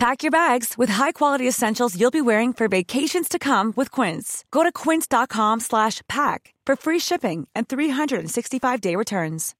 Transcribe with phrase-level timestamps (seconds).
[0.00, 4.46] Pack your bags with high-quality essentials you'll be wearing for vacations to come with Quince.
[4.50, 9.54] Go to quince.com slash pack for free shipping and 365-day returns.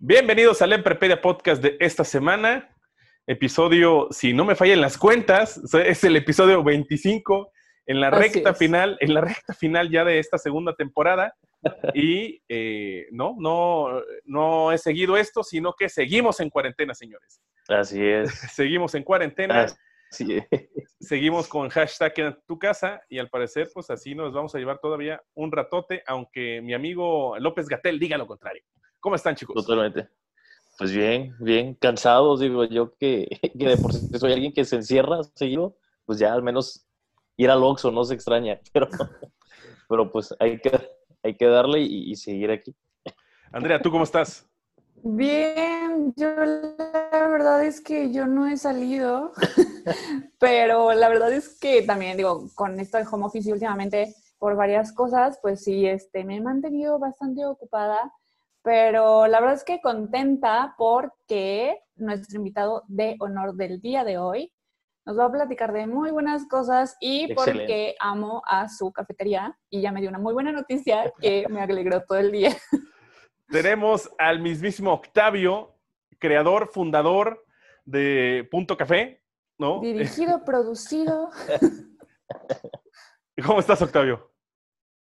[0.00, 2.70] Bienvenidos al Emprepedia Podcast de esta semana.
[3.26, 7.50] Episodio, si no me fallan las cuentas, es el episodio 25
[7.86, 8.58] en la Así recta es.
[8.58, 11.34] final, en la recta final ya de esta segunda temporada.
[11.94, 17.40] Y eh, no, no, no he seguido esto, sino que seguimos en cuarentena, señores.
[17.68, 18.30] Así es.
[18.54, 19.62] Seguimos en cuarentena,
[20.10, 20.68] Así es.
[21.00, 24.78] seguimos con hashtag en tu casa y al parecer, pues así nos vamos a llevar
[24.78, 28.62] todavía un ratote, aunque mi amigo López Gatel diga lo contrario.
[29.00, 29.54] ¿Cómo están, chicos?
[29.54, 30.08] Totalmente.
[30.76, 33.26] Pues bien, bien cansados, digo yo que,
[33.58, 36.86] que de por sí soy alguien que se encierra seguido, pues ya al menos
[37.36, 38.88] ir al Oxxo no se extraña, pero,
[39.88, 40.78] pero pues hay que,
[41.22, 42.74] hay que darle y, y seguir aquí.
[43.52, 44.48] Andrea, ¿tú cómo estás?
[45.06, 49.32] Bien, yo la verdad es que yo no he salido,
[50.38, 54.92] pero la verdad es que también digo, con esto del home office últimamente por varias
[54.92, 58.12] cosas, pues sí, este, me he mantenido bastante ocupada,
[58.62, 64.52] pero la verdad es que contenta porque nuestro invitado de honor del día de hoy
[65.06, 67.60] nos va a platicar de muy buenas cosas y Excelente.
[67.60, 71.60] porque amo a su cafetería y ya me dio una muy buena noticia que me
[71.60, 72.50] alegró todo el día.
[73.48, 75.74] Tenemos al mismísimo Octavio,
[76.18, 77.44] creador, fundador
[77.84, 79.22] de Punto Café,
[79.58, 79.80] ¿no?
[79.80, 81.30] Dirigido, producido.
[83.44, 84.30] ¿Cómo estás, Octavio?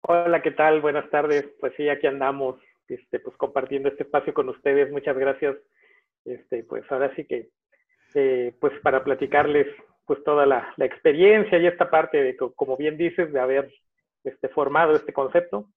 [0.01, 0.81] Hola, ¿qué tal?
[0.81, 1.45] Buenas tardes.
[1.59, 4.91] Pues sí, aquí andamos, este, pues compartiendo este espacio con ustedes.
[4.91, 5.57] Muchas gracias.
[6.23, 7.49] Este, pues ahora sí que,
[8.13, 9.67] eh, pues para platicarles,
[10.07, 13.71] pues toda la, la experiencia y esta parte de, co- como bien dices, de haber
[14.23, 15.69] este, formado este concepto.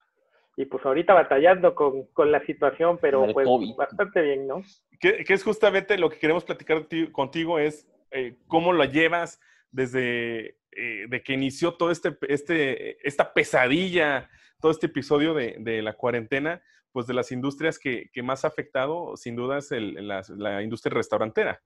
[0.57, 3.75] Y pues ahorita batallando con, con la situación, pero El pues COVID.
[3.77, 4.63] bastante bien, ¿no?
[5.01, 9.41] Que, que es justamente lo que queremos platicar ti- contigo, es eh, cómo lo llevas
[9.71, 14.29] desde eh, de que inició todo este, este, esta pesadilla,
[14.61, 16.63] todo este episodio de, de la cuarentena,
[16.93, 20.63] pues de las industrias que, que más ha afectado, sin duda, es el- la, la
[20.63, 21.61] industria restaurantera.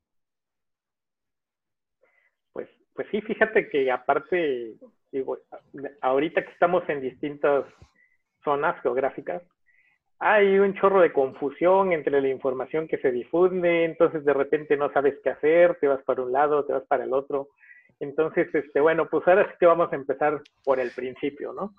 [2.94, 4.74] Pues, sí, fíjate que aparte,
[5.10, 5.38] digo,
[6.00, 7.64] ahorita que estamos en distintas
[8.44, 9.42] zonas geográficas,
[10.20, 14.92] hay un chorro de confusión entre la información que se difunde, entonces de repente no
[14.92, 17.48] sabes qué hacer, te vas para un lado, te vas para el otro.
[18.00, 21.74] Entonces, este, bueno, pues ahora sí que vamos a empezar por el principio, ¿no?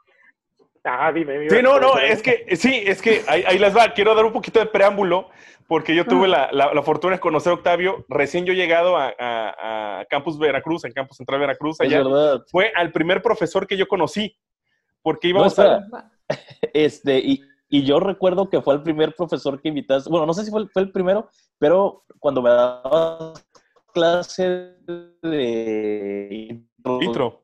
[0.86, 1.40] Ah, dime.
[1.40, 3.92] me Sí, no, a no, es que, sí, es que ahí, ahí les va.
[3.94, 5.30] Quiero dar un poquito de preámbulo,
[5.68, 9.12] porque yo tuve la, la- la fortuna de conocer a Octavio, recién yo llegado a,
[9.18, 12.04] a- a Campus Veracruz, en Campus Central Veracruz, Es allá.
[12.04, 12.44] verdad.
[12.52, 14.38] Fue al primer profesor que yo conocí,
[15.02, 15.80] porque No, íbamos a...
[16.74, 20.10] Este, y, y yo recuerdo que fue el primer profesor que invitaste.
[20.10, 23.34] Bueno, no sé si fue el, fue el primero, pero cuando me daba
[23.94, 24.74] clase
[25.22, 26.60] de
[27.02, 27.44] Intro.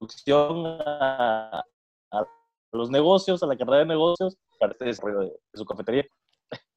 [0.00, 1.64] introducción a
[2.72, 6.06] los negocios, a la carrera de negocios, parte de desarrollo de, de su cafetería.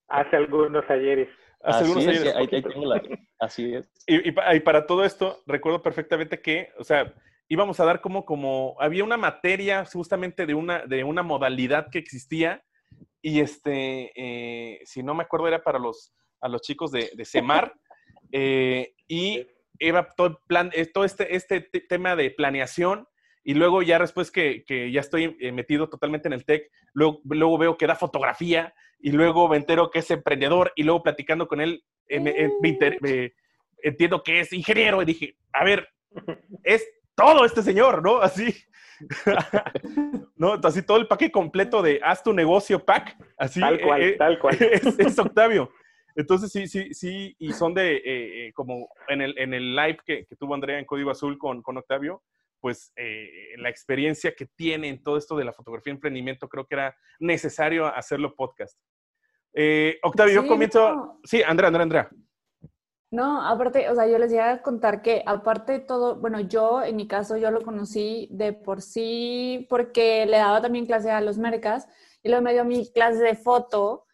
[0.08, 1.30] Hace algunos ayeres.
[1.62, 2.36] Hace así algunos es, años.
[2.36, 3.02] ahí, ahí tengo la,
[3.40, 3.90] así es.
[4.08, 7.12] Y, y pa- y para todo esto, recuerdo perfectamente que, o sea,
[7.48, 11.98] íbamos a dar como, como, había una materia justamente de una, de una modalidad que
[11.98, 12.64] existía
[13.22, 17.26] y este, eh, si no me acuerdo, era para los, a los chicos de, de
[17.26, 17.74] CEMAR
[18.32, 19.48] eh, y
[19.80, 23.08] era todo el plan, eh, todo este, este te- tema de planeación
[23.46, 27.22] y luego ya después que, que ya estoy eh, metido totalmente en el tech, luego,
[27.24, 31.48] luego veo que da fotografía y luego me entero que es emprendedor y luego platicando
[31.48, 33.34] con él eh, me- eh, me inter- me-
[33.84, 35.88] entiendo que es ingeniero y dije, a ver,
[36.64, 38.18] es todo este señor, ¿no?
[38.20, 38.54] Así.
[40.38, 40.54] ¿No?
[40.64, 43.16] Así todo el paquete completo de haz tu negocio pack.
[43.38, 43.60] Así.
[43.60, 44.58] Tal cual, eh, tal cual.
[44.72, 45.72] Es, es Octavio.
[46.16, 48.02] Entonces sí, sí, sí, y son de, eh,
[48.48, 51.62] eh, como en el, en el live que, que tuvo Andrea en Código Azul con,
[51.62, 52.24] con Octavio,
[52.66, 56.66] pues eh, la experiencia que tiene en todo esto de la fotografía y emprendimiento, creo
[56.66, 58.76] que era necesario hacerlo podcast.
[59.54, 60.96] Eh, Octavio, yo Sí, comienzo.
[60.96, 61.20] no.
[61.24, 62.10] Sí, Andrea, Andrea, Andrea.
[63.12, 66.82] No, aparte, o sea, yo les iba a contar que aparte de todo, bueno, yo
[66.82, 71.22] en mi caso yo lo conocí de por sí porque le daba también clase a
[71.22, 71.88] los mercas
[72.24, 74.05] y luego me dio mi clase de foto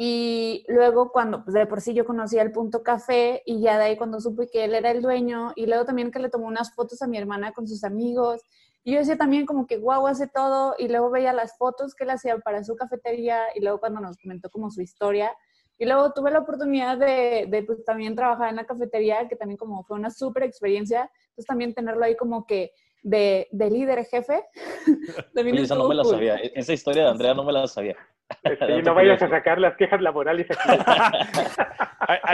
[0.00, 3.84] Y luego cuando, pues de por sí yo conocía el punto café y ya de
[3.84, 6.72] ahí cuando supe que él era el dueño y luego también que le tomó unas
[6.72, 8.40] fotos a mi hermana con sus amigos.
[8.84, 12.04] Y yo decía también como que guau, hace todo y luego veía las fotos que
[12.04, 15.32] él hacía para su cafetería y luego cuando nos comentó como su historia.
[15.78, 19.58] Y luego tuve la oportunidad de, de pues, también trabajar en la cafetería, que también
[19.58, 21.10] como fue una súper experiencia.
[21.30, 22.70] Entonces también tenerlo ahí como que
[23.02, 24.42] de, de líder jefe.
[25.36, 26.36] Oye, esa no me la sabía.
[26.36, 27.96] E-, esa historia de Andrea no me la sabía.
[28.42, 30.78] Este, no vayas a sacar las quejas laborales aquí.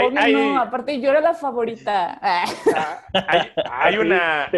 [0.02, 2.18] Obvio, no, aparte yo era la favorita.
[2.20, 2.44] Ah,
[3.28, 4.50] hay, hay una...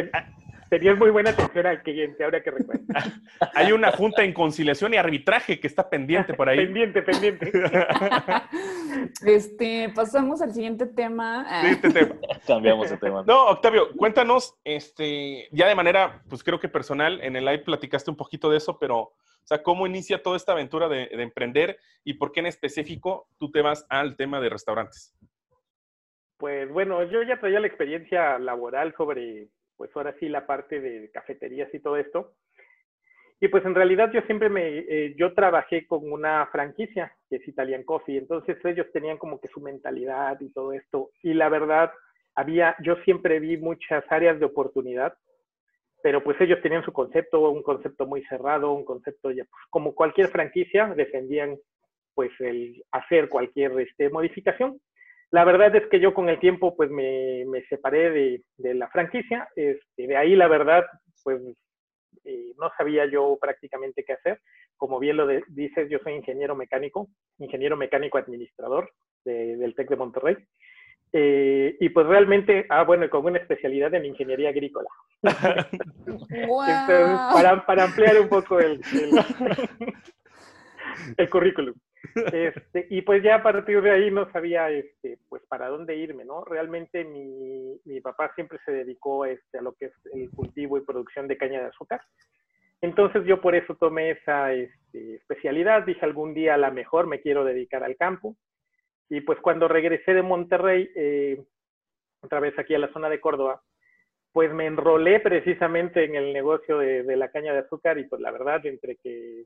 [0.68, 2.84] Tenías muy buena atención al cliente, ahora que recuerdo.
[3.54, 6.58] Hay una junta en conciliación y arbitraje que está pendiente por ahí.
[6.58, 7.52] pendiente, pendiente.
[9.24, 11.46] Este, pasamos al siguiente tema.
[11.60, 12.14] Siguiente tema.
[12.46, 13.24] Cambiamos de tema.
[13.26, 18.10] No, Octavio, cuéntanos, este, ya de manera, pues creo que personal, en el live platicaste
[18.10, 19.14] un poquito de eso, pero, o
[19.44, 23.50] sea, ¿cómo inicia toda esta aventura de, de emprender y por qué en específico tú
[23.50, 25.14] te vas al tema de restaurantes?
[26.38, 31.10] Pues bueno, yo ya traía la experiencia laboral sobre pues ahora sí la parte de
[31.10, 32.32] cafeterías y todo esto.
[33.38, 37.46] Y pues en realidad yo siempre me, eh, yo trabajé con una franquicia que es
[37.46, 41.10] Italian Coffee, entonces ellos tenían como que su mentalidad y todo esto.
[41.22, 41.92] Y la verdad,
[42.34, 45.14] había, yo siempre vi muchas áreas de oportunidad,
[46.02, 49.94] pero pues ellos tenían su concepto, un concepto muy cerrado, un concepto ya, pues, como
[49.94, 51.58] cualquier franquicia, defendían
[52.14, 54.80] pues el hacer cualquier este, modificación.
[55.32, 58.88] La verdad es que yo con el tiempo pues me, me separé de, de, la
[58.88, 60.84] franquicia, este, de ahí la verdad
[61.24, 61.40] pues
[62.24, 64.40] eh, no sabía yo prácticamente qué hacer.
[64.76, 67.08] Como bien lo dices, yo soy ingeniero mecánico,
[67.38, 68.90] ingeniero mecánico administrador
[69.24, 70.36] de, del TEC de Monterrey.
[71.12, 74.88] Eh, y pues realmente, ah, bueno, con una especialidad en ingeniería agrícola.
[76.46, 76.66] wow.
[77.32, 79.10] para, para, ampliar un poco el, el,
[81.16, 81.74] el currículum.
[82.32, 86.24] Este, y pues ya a partir de ahí no sabía este, pues para dónde irme,
[86.24, 86.44] ¿no?
[86.44, 90.84] Realmente mi, mi papá siempre se dedicó este, a lo que es el cultivo y
[90.84, 92.00] producción de caña de azúcar.
[92.80, 97.20] Entonces yo por eso tomé esa este, especialidad, dije algún día a la mejor me
[97.20, 98.36] quiero dedicar al campo.
[99.08, 101.42] Y pues cuando regresé de Monterrey, eh,
[102.20, 103.62] otra vez aquí a la zona de Córdoba,
[104.32, 108.20] pues me enrolé precisamente en el negocio de, de la caña de azúcar y pues
[108.20, 109.44] la verdad, entre que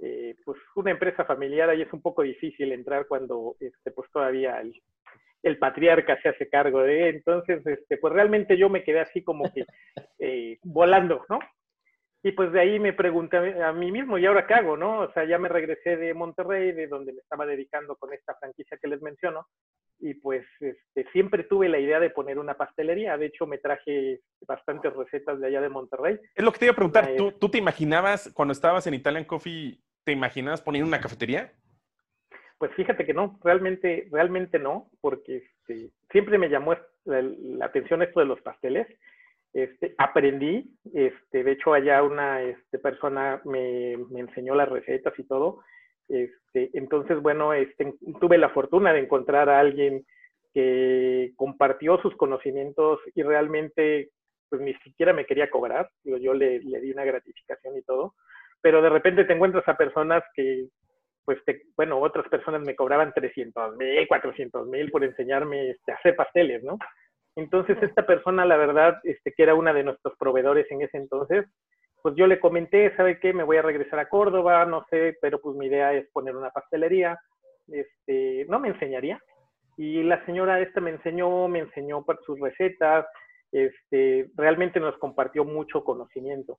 [0.00, 4.60] eh, pues una empresa familiar ahí es un poco difícil entrar cuando este, pues todavía
[4.60, 4.80] el,
[5.42, 9.52] el, patriarca se hace cargo de, entonces este, pues realmente yo me quedé así como
[9.52, 9.64] que
[10.18, 11.40] eh, volando, ¿no?
[12.22, 15.00] Y pues de ahí me pregunté a mí mismo, ¿y ahora qué hago, no?
[15.00, 18.76] O sea, ya me regresé de Monterrey, de donde me estaba dedicando con esta franquicia
[18.76, 19.46] que les menciono,
[20.00, 23.16] y pues este, siempre tuve la idea de poner una pastelería.
[23.16, 26.18] De hecho, me traje bastantes recetas de allá de Monterrey.
[26.34, 29.24] Es lo que te iba a preguntar, ¿tú, ¿tú te imaginabas cuando estabas en Italian
[29.24, 29.78] Coffee
[30.08, 31.52] ¿Te imaginas poner una cafetería?
[32.56, 36.74] Pues fíjate que no, realmente, realmente no, porque este, siempre me llamó
[37.04, 38.86] la, atención esto de los pasteles.
[39.52, 45.60] Este, aprendí, este, de hecho allá una este, persona me, enseñó las recetas y todo.
[46.08, 50.06] Este, entonces, bueno, este, tuve la fortuna de encontrar a alguien
[50.54, 54.08] que compartió sus conocimientos y realmente
[54.48, 55.90] pues ni siquiera me quería cobrar.
[56.02, 58.14] Yo le, le di una gratificación y todo
[58.60, 60.66] pero de repente te encuentras a personas que,
[61.24, 65.96] pues, te, bueno, otras personas me cobraban 300 mil, 400 mil por enseñarme este, a
[65.96, 66.78] hacer pasteles, ¿no?
[67.36, 71.46] Entonces, esta persona, la verdad, este, que era una de nuestros proveedores en ese entonces,
[72.02, 73.32] pues yo le comenté, ¿sabe qué?
[73.32, 76.50] Me voy a regresar a Córdoba, no sé, pero pues mi idea es poner una
[76.50, 77.18] pastelería.
[77.68, 79.20] Este, ¿no me enseñaría?
[79.76, 83.06] Y la señora esta me enseñó, me enseñó sus recetas,
[83.52, 86.58] este, realmente nos compartió mucho conocimiento.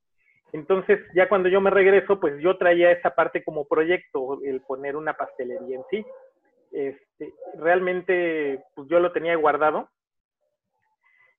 [0.52, 4.96] Entonces, ya cuando yo me regreso, pues yo traía esa parte como proyecto, el poner
[4.96, 6.06] una pastelería en sí.
[6.72, 9.90] Este, realmente, pues yo lo tenía guardado.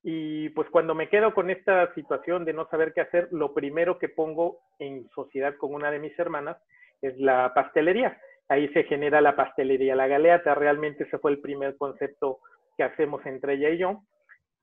[0.03, 3.99] Y pues cuando me quedo con esta situación de no saber qué hacer, lo primero
[3.99, 6.57] que pongo en sociedad con una de mis hermanas
[7.03, 8.19] es la pastelería.
[8.49, 10.55] Ahí se genera la pastelería La Galeata.
[10.55, 12.39] Realmente ese fue el primer concepto
[12.77, 14.03] que hacemos entre ella y yo.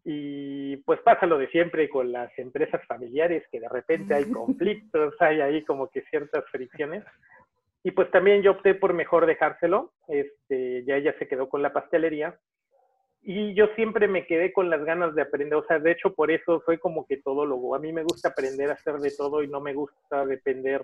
[0.09, 5.13] Y pues pasa lo de siempre con las empresas familiares, que de repente hay conflictos,
[5.19, 7.03] hay ahí como que ciertas fricciones.
[7.83, 11.73] Y pues también yo opté por mejor dejárselo, este, ya ella se quedó con la
[11.73, 12.39] pastelería.
[13.21, 16.31] Y yo siempre me quedé con las ganas de aprender, o sea, de hecho por
[16.31, 17.75] eso soy como que todo todólogo.
[17.75, 20.83] A mí me gusta aprender a hacer de todo y no me gusta depender,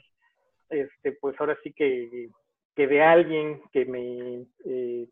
[0.69, 2.27] este, pues ahora sí que,
[2.75, 5.07] que de alguien que me, eh,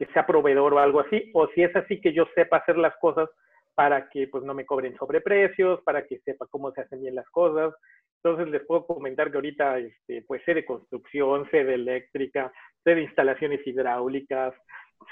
[0.00, 2.96] que sea proveedor o algo así, o si es así que yo sepa hacer las
[2.96, 3.28] cosas,
[3.74, 7.28] para que pues no me cobren sobreprecios, para que sepa cómo se hacen bien las
[7.28, 7.74] cosas.
[8.22, 12.50] Entonces les puedo comentar que ahorita este, pues sé de construcción, sé de eléctrica,
[12.82, 14.54] sé de instalaciones hidráulicas,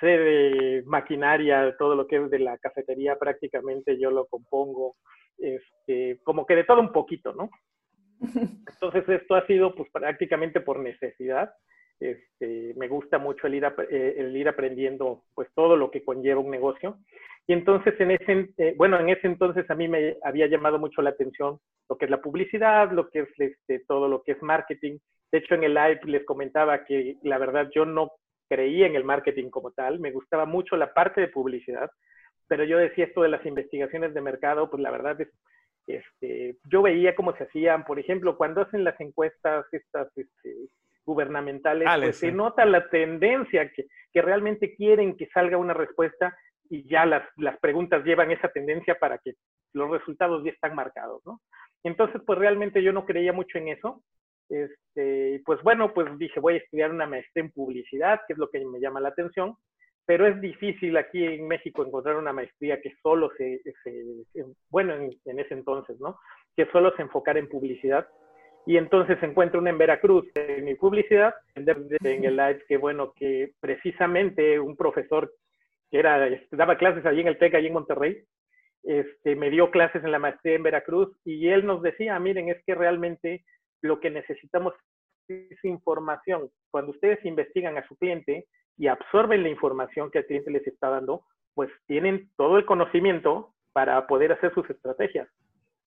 [0.00, 4.97] sé de maquinaria, todo lo que es de la cafetería prácticamente yo lo compongo,
[5.37, 7.50] este, como que de todo un poquito, ¿no?
[8.73, 11.54] Entonces esto ha sido pues prácticamente por necesidad.
[12.00, 16.40] Este, me gusta mucho el ir, eh, el ir aprendiendo pues todo lo que conlleva
[16.40, 16.98] un negocio.
[17.46, 21.02] Y entonces en ese, eh, bueno, en ese entonces a mí me había llamado mucho
[21.02, 24.42] la atención lo que es la publicidad, lo que es este, todo lo que es
[24.42, 24.98] marketing.
[25.32, 28.12] De hecho, en el live les comentaba que la verdad yo no
[28.48, 31.90] creía en el marketing como tal, me gustaba mucho la parte de publicidad,
[32.46, 35.28] pero yo decía esto de las investigaciones de mercado, pues la verdad es,
[35.86, 40.68] este, yo veía cómo se hacían, por ejemplo, cuando hacen las encuestas estas este,
[41.08, 46.36] gubernamentales, pues se nota la tendencia que, que, realmente quieren que salga una respuesta
[46.68, 49.32] y ya las, las preguntas llevan esa tendencia para que
[49.72, 51.40] los resultados ya están marcados, ¿no?
[51.82, 54.02] Entonces, pues realmente yo no creía mucho en eso.
[54.50, 58.50] Este, pues bueno, pues dije, voy a estudiar una maestría en publicidad, que es lo
[58.50, 59.56] que me llama la atención
[60.08, 63.60] pero es difícil aquí en México encontrar una maestría que solo se,
[64.70, 66.18] bueno, en, ese entonces, ¿no?
[66.56, 68.08] Que solo se enfocara en publicidad.
[68.68, 73.52] Y entonces encuentro una en Veracruz en mi publicidad, en el live, que bueno, que
[73.60, 75.32] precisamente un profesor
[75.90, 78.22] que era, este, daba clases allí en el TEC, allí en Monterrey,
[78.82, 82.62] este, me dio clases en la maestría en Veracruz y él nos decía, miren, es
[82.66, 83.42] que realmente
[83.80, 84.75] lo que necesitamos
[85.28, 86.50] es información.
[86.70, 90.90] Cuando ustedes investigan a su cliente, y absorben la información que el cliente les está
[90.90, 91.22] dando,
[91.54, 95.26] pues tienen todo el conocimiento para poder hacer sus estrategias.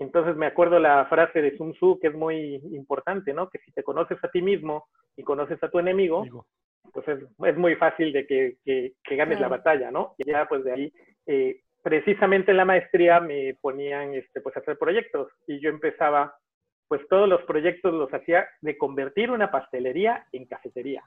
[0.01, 3.50] Entonces me acuerdo la frase de Sun Tzu que es muy importante, ¿no?
[3.50, 6.25] Que si te conoces a ti mismo y conoces a tu enemigo,
[6.91, 10.15] pues es, es, muy fácil de que, que, ganes la batalla, ¿no?
[10.17, 10.93] Y ya pues de ahí,
[11.27, 16.36] eh, precisamente en la maestría me ponían este, pues a hacer proyectos y yo empezaba
[16.88, 21.03] pues todos los proyectos los hacía de convertir una pastelería en cafetería.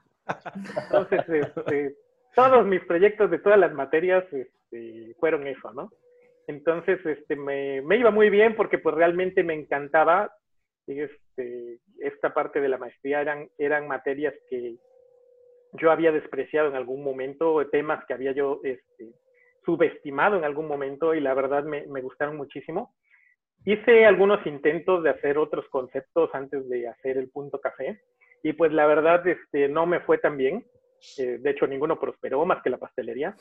[0.83, 1.95] Entonces, este,
[2.33, 5.91] todos mis proyectos de todas las materias este, fueron eso, ¿no?
[6.47, 10.31] Entonces, este, me, iba muy bien porque pues realmente me encantaba
[10.87, 13.21] este, esta parte de la maestría,
[13.57, 14.75] eran, materias que
[15.73, 19.11] yo había despreciado en algún momento, temas que había yo este,
[19.63, 22.93] subestimado en algún momento y la verdad me, me gustaron muchísimo.
[23.65, 27.99] Hice algunos intentos de hacer otros conceptos antes de hacer el punto café
[28.45, 30.63] y pues la verdad este, no me fue tan bien.
[31.17, 33.35] Eh, de hecho, ninguno prosperó más que la pastelería.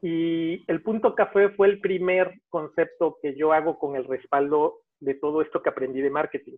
[0.00, 5.14] Y el punto café fue el primer concepto que yo hago con el respaldo de
[5.14, 6.56] todo esto que aprendí de marketing.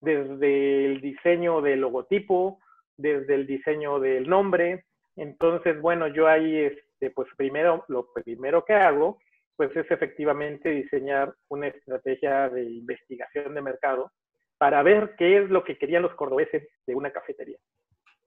[0.00, 2.60] Desde el diseño del logotipo,
[2.96, 4.84] desde el diseño del nombre.
[5.16, 9.18] Entonces, bueno, yo ahí, este, pues primero, lo primero que hago
[9.58, 14.12] pues es efectivamente diseñar una estrategia de investigación de mercado
[14.56, 17.58] para ver qué es lo que querían los cordobeses de una cafetería.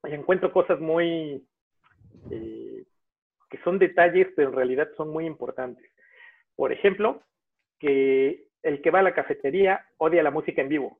[0.03, 1.48] Y encuentro cosas muy,
[2.31, 2.84] eh,
[3.51, 5.91] que son detalles, pero en realidad son muy importantes.
[6.55, 7.22] Por ejemplo,
[7.77, 10.98] que el que va a la cafetería odia la música en vivo.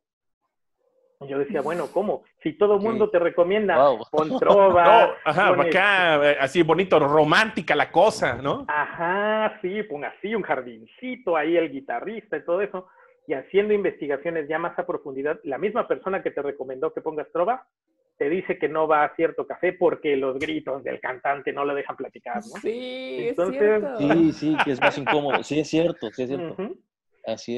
[1.22, 2.24] Yo decía, bueno, ¿cómo?
[2.41, 5.15] Si todo el mundo te recomienda con trova.
[5.24, 8.65] ajá, acá, eh, así bonito, romántica la cosa, ¿no?
[8.67, 12.88] Ajá, sí, pon así un jardincito, ahí el guitarrista y todo eso.
[13.27, 17.31] Y haciendo investigaciones ya más a profundidad, la misma persona que te recomendó que pongas
[17.31, 17.67] trova,
[18.22, 21.74] te dice que no va a cierto café porque los gritos del cantante no le
[21.74, 22.62] dejan platicar, ¿no?
[22.62, 25.42] Sí, Entonces, Sí, sí, que es más incómodo.
[25.42, 26.56] Sí, es cierto, sí es cierto.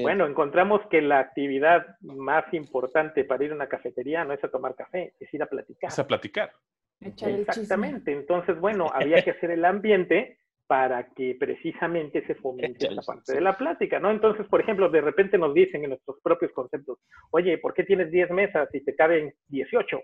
[0.03, 4.47] Bueno, encontramos que la actividad más importante para ir a una cafetería no es a
[4.47, 5.89] tomar café, es ir a platicar.
[5.89, 6.53] Es a platicar.
[7.01, 8.13] Exactamente.
[8.13, 13.41] Entonces, bueno, había que hacer el ambiente para que precisamente se fomente la parte de
[13.41, 14.11] la plática, ¿no?
[14.11, 16.99] Entonces, por ejemplo, de repente nos dicen en nuestros propios conceptos,
[17.31, 19.99] oye, ¿por qué tienes 10 mesas y te caben 18?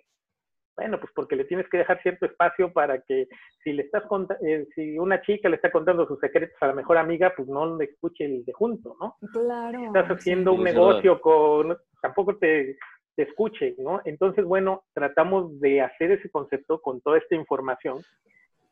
[0.79, 3.27] Bueno, pues porque le tienes que dejar cierto espacio para que
[3.65, 4.03] si le estás
[4.41, 7.75] eh, si una chica le está contando sus secretos a la mejor amiga, pues no
[7.77, 9.17] le escuche el de junto, ¿no?
[9.33, 9.87] Claro.
[9.87, 12.77] estás haciendo un negocio con, tampoco te,
[13.17, 13.99] te escuche, ¿no?
[14.05, 18.01] Entonces, bueno, tratamos de hacer ese concepto con toda esta información.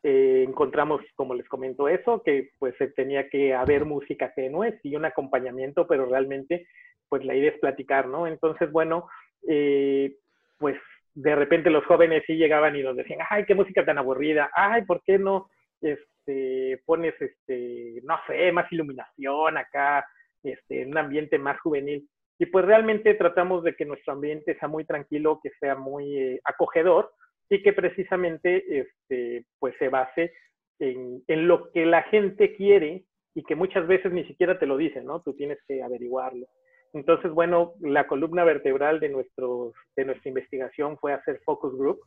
[0.02, 5.04] Eh, encontramos, como les comento, eso, que pues tenía que haber música tenue y un
[5.04, 6.66] acompañamiento, pero realmente,
[7.10, 8.26] pues la idea es platicar, ¿no?
[8.26, 9.08] Entonces, bueno,
[9.46, 10.16] eh,
[10.56, 10.78] pues
[11.20, 14.82] de repente los jóvenes sí llegaban y nos decían, ay, qué música tan aburrida, ay,
[14.82, 15.48] ¿por qué no
[15.80, 20.06] este, pones, este, no sé, más iluminación acá,
[20.44, 22.08] este, un ambiente más juvenil?
[22.38, 26.40] Y pues realmente tratamos de que nuestro ambiente sea muy tranquilo, que sea muy eh,
[26.44, 27.10] acogedor
[27.50, 30.32] y que precisamente este, pues se base
[30.78, 33.02] en, en, lo que la gente quiere
[33.34, 35.20] y que muchas veces ni siquiera te lo dicen, ¿no?
[35.20, 36.46] Tú tienes que averiguarlo.
[36.92, 42.00] Entonces, bueno, la columna vertebral de, nuestros, de nuestra investigación fue hacer focus group.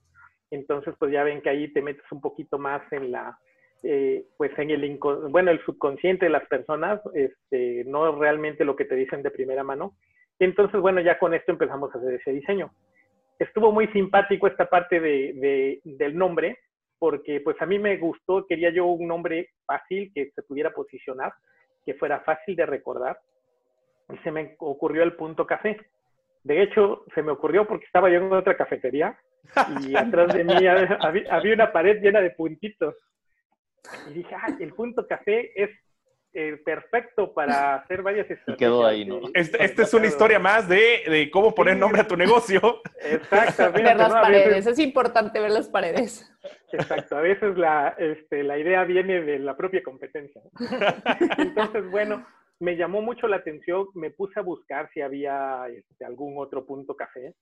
[0.50, 3.38] Entonces, pues ya ven que ahí te metes un poquito más en la,
[3.84, 8.86] eh, pues en el, bueno, el subconsciente de las personas, este, no realmente lo que
[8.86, 9.96] te dicen de primera mano.
[10.40, 12.72] Entonces, bueno, ya con esto empezamos a hacer ese diseño.
[13.40, 16.60] Estuvo muy simpático esta parte de, del nombre,
[17.00, 21.34] porque pues a mí me gustó, quería yo un nombre fácil que se pudiera posicionar,
[21.84, 23.18] que fuera fácil de recordar.
[24.14, 25.78] Y se me ocurrió el punto café.
[26.44, 29.18] De hecho, se me ocurrió porque estaba yo en otra cafetería
[29.82, 32.96] y atrás de mí había, una pared llena de puntitos.
[34.10, 35.70] Y dije, ah, el punto café es
[36.34, 38.58] eh, perfecto para hacer varias estrategias.
[38.58, 39.20] quedó ahí, ¿no?
[39.34, 42.82] Esta este es una historia más de, de cómo poner nombre a tu negocio.
[43.00, 43.84] Exactamente.
[43.84, 46.32] Ver las paredes, es importante ver las paredes.
[46.72, 50.42] Exacto, a veces la, este, la idea viene de la propia competencia.
[51.38, 52.26] Entonces, bueno,
[52.62, 56.96] me llamó mucho la atención, me puse a buscar si había este, algún otro punto
[56.96, 57.34] café.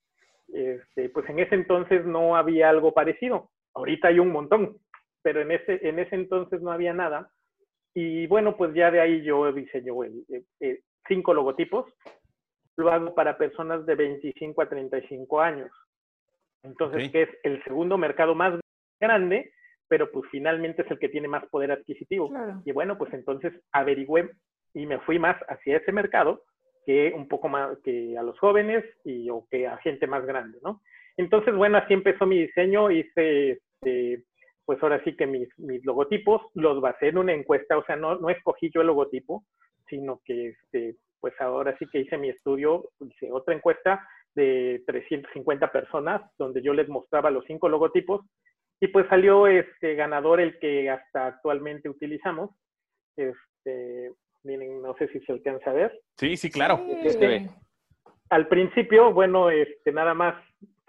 [0.48, 3.50] Este, pues en ese entonces no había algo parecido.
[3.74, 4.78] Ahorita hay un montón,
[5.22, 7.30] pero en ese, en ese entonces no había nada.
[7.94, 10.26] Y bueno, pues ya de ahí yo diseño el,
[10.62, 11.86] eh, cinco logotipos.
[12.78, 15.72] Lo hago para personas de 25 a 35 años.
[16.64, 18.58] Entonces, que es el segundo mercado más
[19.02, 19.52] grande,
[19.90, 22.32] pero pues finalmente es el que tiene más poder adquisitivo.
[22.64, 24.30] Y bueno, pues entonces averigüé
[24.74, 26.44] y me fui más hacia ese mercado
[26.86, 30.60] que un poco más que a los jóvenes y o que a gente más grande,
[30.64, 30.82] ¿no?
[31.18, 34.24] Entonces, bueno, así empezó mi diseño, hice este,
[34.66, 38.16] pues ahora sí que mis, mis, logotipos los basé en una encuesta, o sea, no,
[38.16, 39.44] no escogí yo el logotipo,
[39.88, 45.72] sino que este, pues ahora sí que hice mi estudio, hice otra encuesta de 350
[45.72, 48.26] personas, donde yo les mostraba los cinco logotipos,
[48.80, 52.52] y pues salió este ganador el que hasta actualmente utilizamos.
[53.18, 56.02] Este, miren, no sé si se alcanza a ver.
[56.18, 56.84] Sí, sí, claro.
[57.04, 57.50] Este,
[58.30, 60.36] al principio, bueno, este, nada más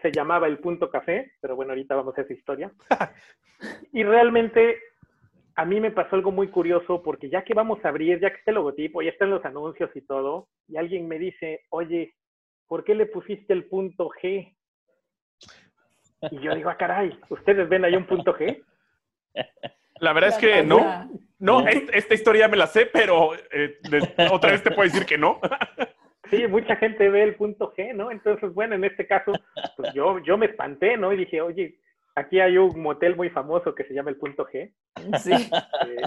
[0.02, 2.72] se llamaba el punto café, pero bueno, ahorita vamos a esa historia.
[3.92, 4.78] y realmente
[5.56, 8.36] a mí me pasó algo muy curioso porque ya que vamos a abrir, ya que
[8.36, 12.14] está el logotipo, ya están los anuncios y todo, y alguien me dice, oye,
[12.66, 14.56] ¿por qué le pusiste el punto G?
[16.30, 18.62] Y yo digo, ah, caray, ¿ustedes ven ahí un punto G?
[20.00, 21.08] La verdad es que no.
[21.38, 23.78] No, esta historia me la sé, pero eh,
[24.30, 25.40] otra vez te puedo decir que no.
[26.28, 28.12] Sí, mucha gente ve el punto G, ¿no?
[28.12, 29.32] Entonces, bueno, en este caso,
[29.76, 31.12] pues yo, yo me espanté, ¿no?
[31.12, 31.80] Y dije, oye,
[32.14, 34.72] aquí hay un motel muy famoso que se llama el punto G.
[35.18, 35.32] Sí.
[35.32, 36.02] Eh,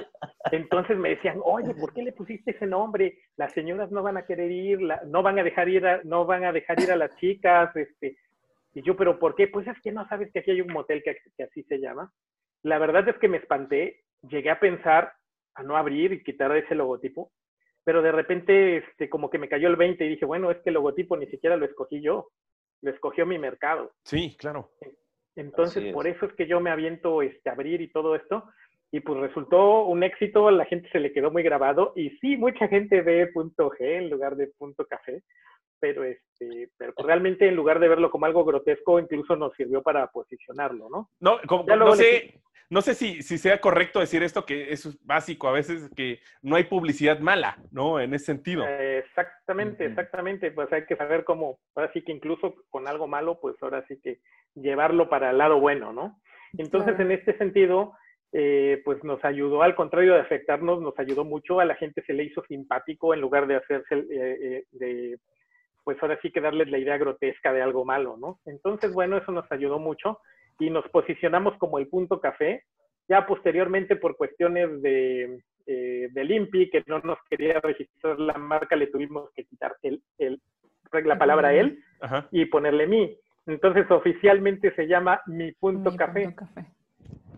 [0.51, 3.17] entonces me decían, oye, ¿por qué le pusiste ese nombre?
[3.35, 6.45] Las señoras no van a querer ir, no van a dejar ir a, no van
[6.45, 8.15] a dejar ir a las chicas, este.
[8.75, 9.47] Y yo, ¿pero por qué?
[9.47, 12.13] Pues es que no sabes que aquí hay un motel que, que así se llama.
[12.63, 15.13] La verdad es que me espanté, llegué a pensar
[15.55, 17.31] a no abrir y quitar ese logotipo
[17.83, 20.69] pero de repente este, como que me cayó el 20 y dije, bueno, es que
[20.69, 22.29] el logotipo ni siquiera lo escogí yo,
[22.81, 23.91] lo escogió mi mercado.
[24.03, 24.71] Sí, claro.
[25.35, 28.45] Entonces, por eso es que yo me aviento este, a abrir y todo esto.
[28.91, 31.93] Y pues resultó un éxito, la gente se le quedó muy grabado.
[31.95, 35.23] Y sí, mucha gente ve punto G en lugar de punto café.
[35.79, 39.81] Pero, este, pero pues realmente en lugar de verlo como algo grotesco, incluso nos sirvió
[39.81, 41.09] para posicionarlo, ¿no?
[41.19, 42.39] No, como, no sé,
[42.73, 46.55] no sé si, si, sea correcto decir esto, que es básico a veces, que no
[46.55, 47.99] hay publicidad mala, ¿no?
[47.99, 48.65] En ese sentido.
[48.67, 50.49] exactamente, exactamente.
[50.49, 53.99] Pues hay que saber cómo, ahora sí que incluso con algo malo, pues ahora sí
[54.01, 54.21] que
[54.55, 56.19] llevarlo para el lado bueno, ¿no?
[56.57, 57.93] Entonces, en este sentido,
[58.31, 62.13] eh, pues nos ayudó, al contrario de afectarnos, nos ayudó mucho, a la gente se
[62.13, 65.19] le hizo simpático en lugar de hacerse, eh, eh, de,
[65.83, 68.39] pues ahora sí que darles la idea grotesca de algo malo, ¿no?
[68.45, 70.17] Entonces, bueno, eso nos ayudó mucho
[70.59, 72.63] y nos posicionamos como el punto café.
[73.07, 78.75] Ya posteriormente, por cuestiones de, eh, del INPI, que no nos quería registrar la marca,
[78.75, 80.41] le tuvimos que quitar el, el
[81.05, 81.83] la palabra él
[82.31, 83.17] y ponerle mi.
[83.45, 86.35] Entonces, oficialmente se llama mi punto, café.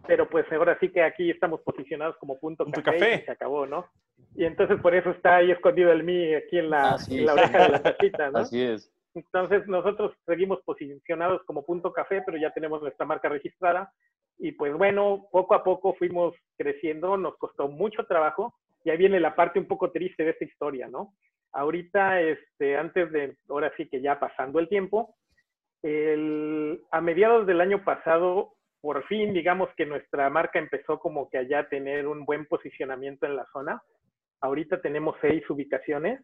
[0.08, 3.88] Pero pues ahora sí que aquí estamos posicionados como punto, café, Y se acabó, ¿no?
[4.36, 7.64] Y entonces por eso está ahí escondido el mi aquí en la, en la oreja
[7.64, 8.40] de la tacita, ¿no?
[8.40, 8.92] Así es.
[9.16, 13.92] Entonces nosotros seguimos posicionados como punto café, pero ya tenemos nuestra marca registrada.
[14.38, 18.54] Y pues bueno, poco a poco fuimos creciendo, nos costó mucho trabajo.
[18.84, 21.14] Y ahí viene la parte un poco triste de esta historia, ¿no?
[21.54, 25.16] Ahorita, este, antes de, ahora sí que ya pasando el tiempo,
[26.92, 31.60] a mediados del año pasado, por fin, digamos que nuestra marca empezó como que allá
[31.60, 33.82] a tener un buen posicionamiento en la zona.
[34.42, 36.20] Ahorita tenemos seis ubicaciones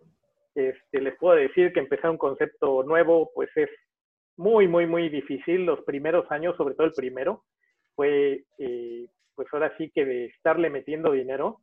[0.55, 3.69] este, les puedo decir que empezar un concepto nuevo, pues es
[4.37, 5.65] muy, muy, muy difícil.
[5.65, 7.43] Los primeros años, sobre todo el primero,
[7.95, 11.59] fue, eh, pues ahora sí que de estarle metiendo dinero.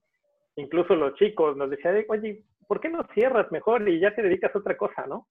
[0.57, 4.55] incluso los chicos nos decían, oye, ¿por qué no cierras mejor y ya te dedicas
[4.55, 5.29] a otra cosa, no?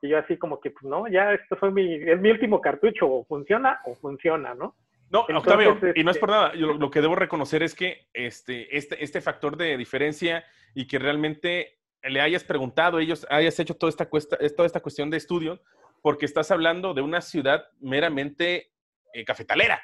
[0.00, 3.10] Y yo así como que, pues no, ya esto fue mi, es mi último cartucho,
[3.10, 4.76] o funciona o funciona, ¿no?
[5.10, 8.08] No, Octavio, y no es por este nada, yo lo, que debo reconocer es que
[8.12, 10.44] este, este, este factor de diferencia
[10.74, 11.77] y que realmente
[12.08, 15.60] le hayas preguntado, ellos hayas hecho toda esta, cuesta, toda esta cuestión de estudio,
[16.02, 18.70] porque estás hablando de una ciudad meramente
[19.12, 19.80] eh, cafetalera.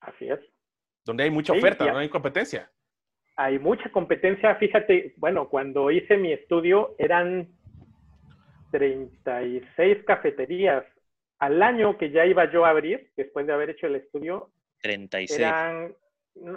[0.00, 0.40] Así es.
[1.04, 2.70] Donde hay mucha oferta, no hay competencia.
[3.36, 4.54] Hay mucha competencia.
[4.56, 7.48] Fíjate, bueno, cuando hice mi estudio eran
[8.72, 10.84] 36 cafeterías.
[11.38, 14.50] Al año que ya iba yo a abrir, después de haber hecho el estudio,
[14.82, 15.40] 36.
[15.40, 15.94] Eran,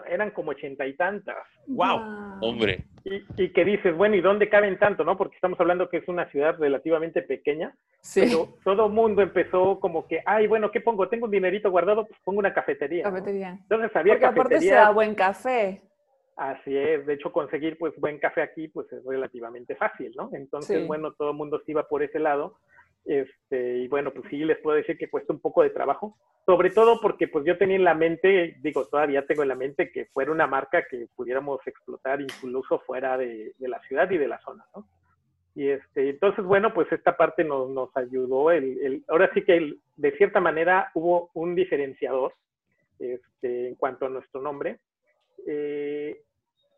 [0.07, 1.37] eran como ochenta y tantas.
[1.67, 2.39] ¡Wow!
[2.41, 2.85] Hombre.
[3.03, 5.17] Y, y, que dices, bueno, ¿y dónde caben tanto, no?
[5.17, 7.75] Porque estamos hablando que es una ciudad relativamente pequeña.
[8.01, 8.21] Sí.
[8.21, 11.09] Pero todo el mundo empezó como que, ay, bueno, ¿qué pongo?
[11.09, 13.03] Tengo un dinerito guardado, pues pongo una cafetería.
[13.03, 13.57] Cafetería.
[13.61, 15.81] Entonces había Porque aparte se da buen café.
[16.35, 20.31] Así es, de hecho conseguir pues buen café aquí pues es relativamente fácil, ¿no?
[20.33, 22.57] Entonces, bueno, todo el mundo se iba por ese lado.
[23.05, 26.69] Este, y bueno, pues sí les puedo decir que cuesta un poco de trabajo, sobre
[26.69, 30.05] todo porque pues yo tenía en la mente, digo, todavía tengo en la mente que
[30.05, 34.65] fuera una marca que pudiéramos explotar incluso fuera de, la ciudad y de la zona.
[35.55, 38.51] Y este, entonces, bueno, pues esta parte nos, nos ayudó.
[38.51, 42.33] El, ahora sí que de cierta manera hubo un diferenciador
[42.99, 44.79] este, en cuanto a nuestro nombre.
[45.45, 46.21] Eh,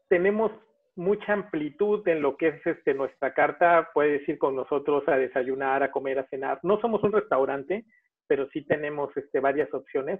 [0.08, 0.52] tenemos
[0.96, 3.90] mucha amplitud en lo que es este, nuestra carta.
[3.94, 6.60] Puedes ir con nosotros a desayunar, a comer, a cenar.
[6.64, 7.86] No somos un restaurante,
[8.28, 10.20] pero sí tenemos este, varias opciones.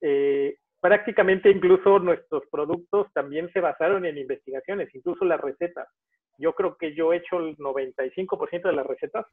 [0.00, 5.88] Eh, prácticamente incluso nuestros productos también se basaron en investigaciones, incluso las recetas.
[6.38, 9.26] Yo creo que yo he hecho el 95% de las recetas.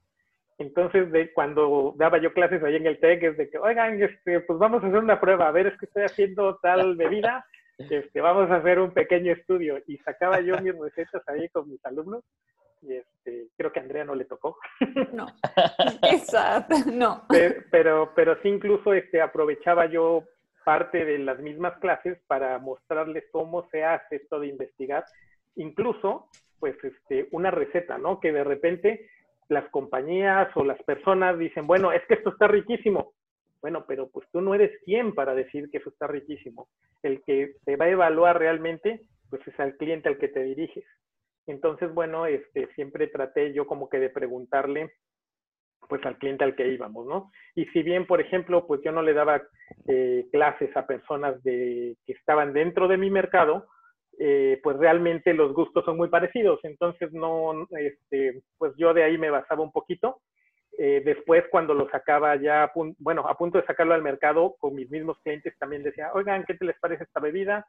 [0.58, 4.60] Entonces, cuando daba yo clases ahí en el TEC, es de que, oigan, este, pues
[4.60, 7.46] vamos a hacer una prueba, a ver, es que estoy haciendo tal bebida,
[7.78, 9.82] este, vamos a hacer un pequeño estudio.
[9.88, 12.24] Y sacaba yo mis recetas ahí con mis alumnos.
[12.82, 14.58] Y este, creo que a Andrea no le tocó.
[15.14, 15.28] No,
[16.02, 17.24] exacto, no.
[17.30, 20.24] Pero, pero, pero, sí incluso este, aprovechaba yo
[20.66, 25.06] parte de las mismas clases para mostrarles cómo se hace esto de investigar.
[25.56, 26.28] Incluso,
[26.60, 28.20] pues, este, una receta, ¿no?
[28.20, 29.10] Que de repente
[29.50, 33.14] las compañías o las personas dicen, bueno, es que esto está riquísimo.
[33.64, 36.68] Bueno, pero pues tú no eres quien para decir que eso está riquísimo.
[37.02, 40.84] El que te va a evaluar realmente, pues es al cliente al que te diriges.
[41.48, 44.92] Entonces, bueno, este, siempre traté yo como que de preguntarle
[45.88, 47.32] pues al cliente al que íbamos, ¿no?
[47.56, 49.42] Y si bien, por ejemplo, pues yo no le daba
[49.88, 53.68] eh, clases a personas de, que estaban dentro de mi mercado,
[54.20, 56.60] eh, pues realmente los gustos son muy parecidos.
[56.64, 60.20] Entonces, no, este, pues yo de ahí me basaba un poquito.
[60.78, 64.90] Eh, después, cuando lo sacaba ya, bueno, a punto de sacarlo al mercado, con mis
[64.90, 67.66] mismos clientes también decía, oigan, ¿qué te les parece esta bebida?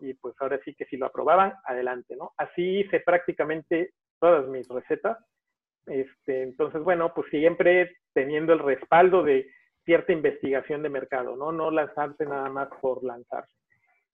[0.00, 2.32] Y pues ahora sí que si lo aprobaban, adelante, ¿no?
[2.36, 5.18] Así hice prácticamente todas mis recetas.
[5.86, 9.48] Este, entonces, bueno, pues siempre teniendo el respaldo de
[9.84, 11.52] cierta investigación de mercado, ¿no?
[11.52, 13.52] No lanzarse nada más por lanzarse.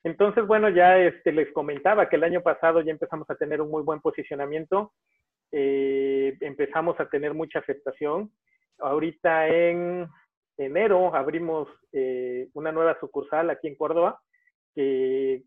[0.04, 3.70] Entonces, bueno, ya este, les comentaba que el año pasado ya empezamos a tener un
[3.70, 4.92] muy buen posicionamiento,
[5.56, 8.32] eh, empezamos a tener mucha aceptación.
[8.80, 10.08] Ahorita en
[10.58, 14.20] enero abrimos eh, una nueva sucursal aquí en Córdoba,
[14.74, 15.44] que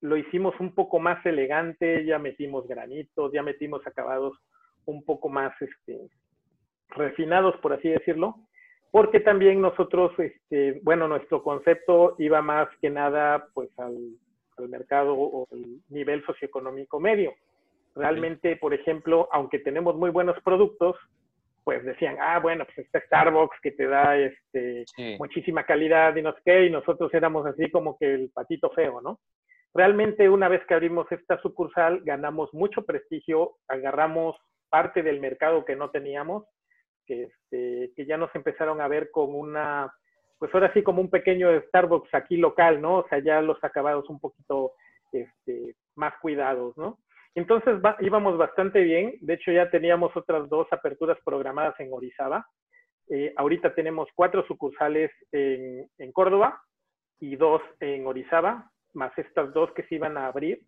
[0.00, 4.32] lo hicimos un poco más elegante, ya metimos granitos, ya metimos acabados
[4.86, 6.08] un poco más este,
[6.88, 8.36] refinados, por así decirlo,
[8.90, 14.16] porque también nosotros, este, bueno, nuestro concepto iba más que nada pues al,
[14.56, 17.34] al mercado o al nivel socioeconómico medio.
[17.94, 20.96] Realmente, por ejemplo, aunque tenemos muy buenos productos,
[21.64, 25.16] pues decían, ah, bueno, pues está Starbucks que te da este, sí.
[25.18, 29.00] muchísima calidad y no sé qué, y nosotros éramos así como que el patito feo,
[29.00, 29.20] ¿no?
[29.74, 34.36] Realmente una vez que abrimos esta sucursal, ganamos mucho prestigio, agarramos
[34.68, 36.44] parte del mercado que no teníamos,
[37.06, 39.92] que, este, que ya nos empezaron a ver con una,
[40.38, 42.98] pues ahora sí como un pequeño Starbucks aquí local, ¿no?
[42.98, 44.72] O sea, ya los acabados un poquito
[45.12, 46.98] este, más cuidados, ¿no?
[47.34, 52.46] Entonces va, íbamos bastante bien, de hecho ya teníamos otras dos aperturas programadas en Orizaba.
[53.08, 56.60] Eh, ahorita tenemos cuatro sucursales en, en Córdoba
[57.18, 60.60] y dos en Orizaba, más estas dos que se iban a abrir.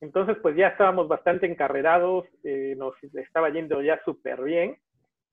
[0.00, 4.76] Entonces, pues ya estábamos bastante encarrerados, eh, nos estaba yendo ya súper bien,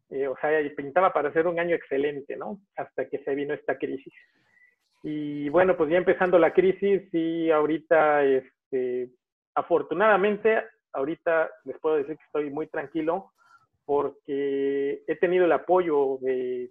[0.10, 2.60] eh, o sea, pintaba para ser un año excelente, ¿no?
[2.76, 4.13] Hasta que se vino esta crisis.
[5.04, 9.10] Y bueno, pues ya empezando la crisis y ahorita, este,
[9.56, 10.63] afortunadamente,
[10.97, 13.31] ahorita les puedo decir que estoy muy tranquilo
[13.86, 16.69] porque he tenido el apoyo eh,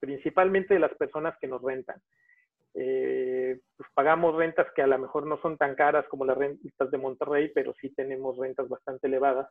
[0.00, 2.00] principalmente de las personas que nos rentan.
[2.74, 6.90] eh, pues pagamos rentas que a lo mejor no son tan caras como las rentas
[6.90, 9.48] de Monterrey, pero sí tenemos rentas bastante elevadas.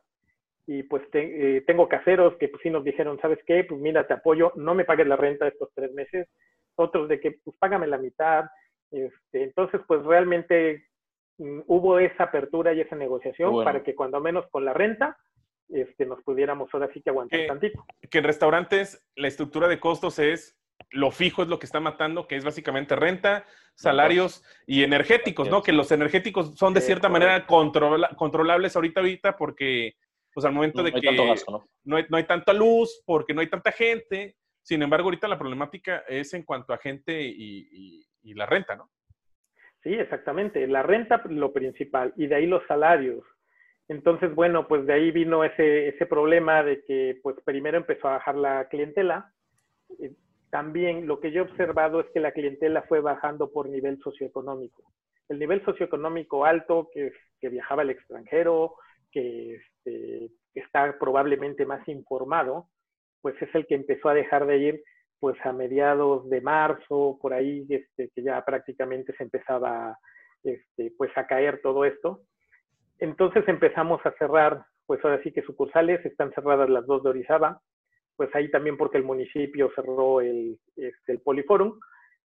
[0.66, 3.64] Y pues eh, tengo caseros que pues sí nos dijeron, ¿sabes qué?
[3.64, 6.28] Pues mira, te apoyo, no me pagues la renta estos tres meses.
[6.76, 8.46] Otros de que pues págame la mitad.
[8.90, 10.85] Este, entonces pues realmente
[11.38, 15.18] hubo esa apertura y esa negociación para que cuando menos con la renta
[15.68, 17.84] este, nos pudiéramos ahora sí que aguantar tantito.
[18.10, 20.56] Que en restaurantes la estructura de costos es
[20.90, 23.44] lo fijo es lo que está matando, que es básicamente renta,
[23.74, 25.62] salarios y energéticos, ¿no?
[25.62, 29.96] Que los energéticos son de cierta manera controlables ahorita, ahorita, porque
[30.32, 31.00] pues al momento de que
[31.84, 31.96] ¿no?
[31.96, 34.36] hay, tanta luz, porque no hay tanta gente.
[34.62, 38.90] Sin embargo, ahorita la problemática es en cuanto a gente y, y la renta, ¿no?
[39.86, 40.66] Sí, exactamente.
[40.66, 43.22] La renta, lo principal, y de ahí los salarios.
[43.86, 48.14] Entonces, bueno, pues de ahí vino ese, ese problema de que, pues primero empezó a
[48.14, 49.32] bajar la clientela.
[50.00, 50.12] Eh,
[50.50, 54.82] también lo que yo he observado es que la clientela fue bajando por nivel socioeconómico.
[55.28, 58.74] El nivel socioeconómico alto, que, que viajaba al extranjero,
[59.12, 62.70] que este, está probablemente más informado,
[63.22, 64.84] pues es el que empezó a dejar de ir
[65.26, 69.98] pues a mediados de marzo, por ahí, este, que ya prácticamente se empezaba
[70.44, 72.20] este, pues a caer todo esto.
[73.00, 77.60] Entonces empezamos a cerrar, pues ahora sí que sucursales, están cerradas las dos de Orizaba,
[78.14, 81.76] pues ahí también porque el municipio cerró el, este, el Poliforum,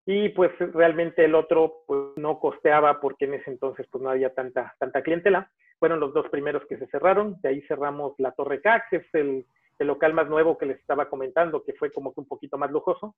[0.05, 4.33] y pues realmente el otro pues no costeaba porque en ese entonces pues no había
[4.33, 5.49] tanta, tanta clientela.
[5.79, 9.07] Fueron los dos primeros que se cerraron, de ahí cerramos la Torre CAC, que es
[9.13, 9.45] el,
[9.79, 12.69] el local más nuevo que les estaba comentando, que fue como que un poquito más
[12.71, 13.15] lujoso,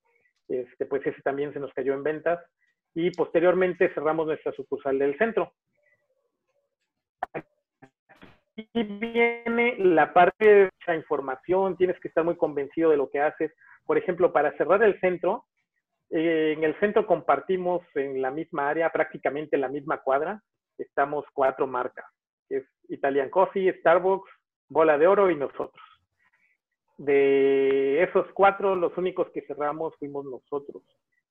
[0.48, 2.40] este, pues ese también se nos cayó en ventas,
[2.94, 5.54] y posteriormente cerramos nuestra sucursal del centro
[8.74, 13.20] y viene la parte de esa información, tienes que estar muy convencido de lo que
[13.20, 13.54] haces.
[13.86, 15.46] Por ejemplo, para cerrar el centro,
[16.10, 20.42] eh, en el centro compartimos en la misma área, prácticamente en la misma cuadra,
[20.78, 22.06] estamos cuatro marcas,
[22.50, 24.30] es Italian Coffee, Starbucks,
[24.70, 25.91] Bola de Oro y nosotros.
[27.02, 30.84] De esos cuatro, los únicos que cerramos fuimos nosotros.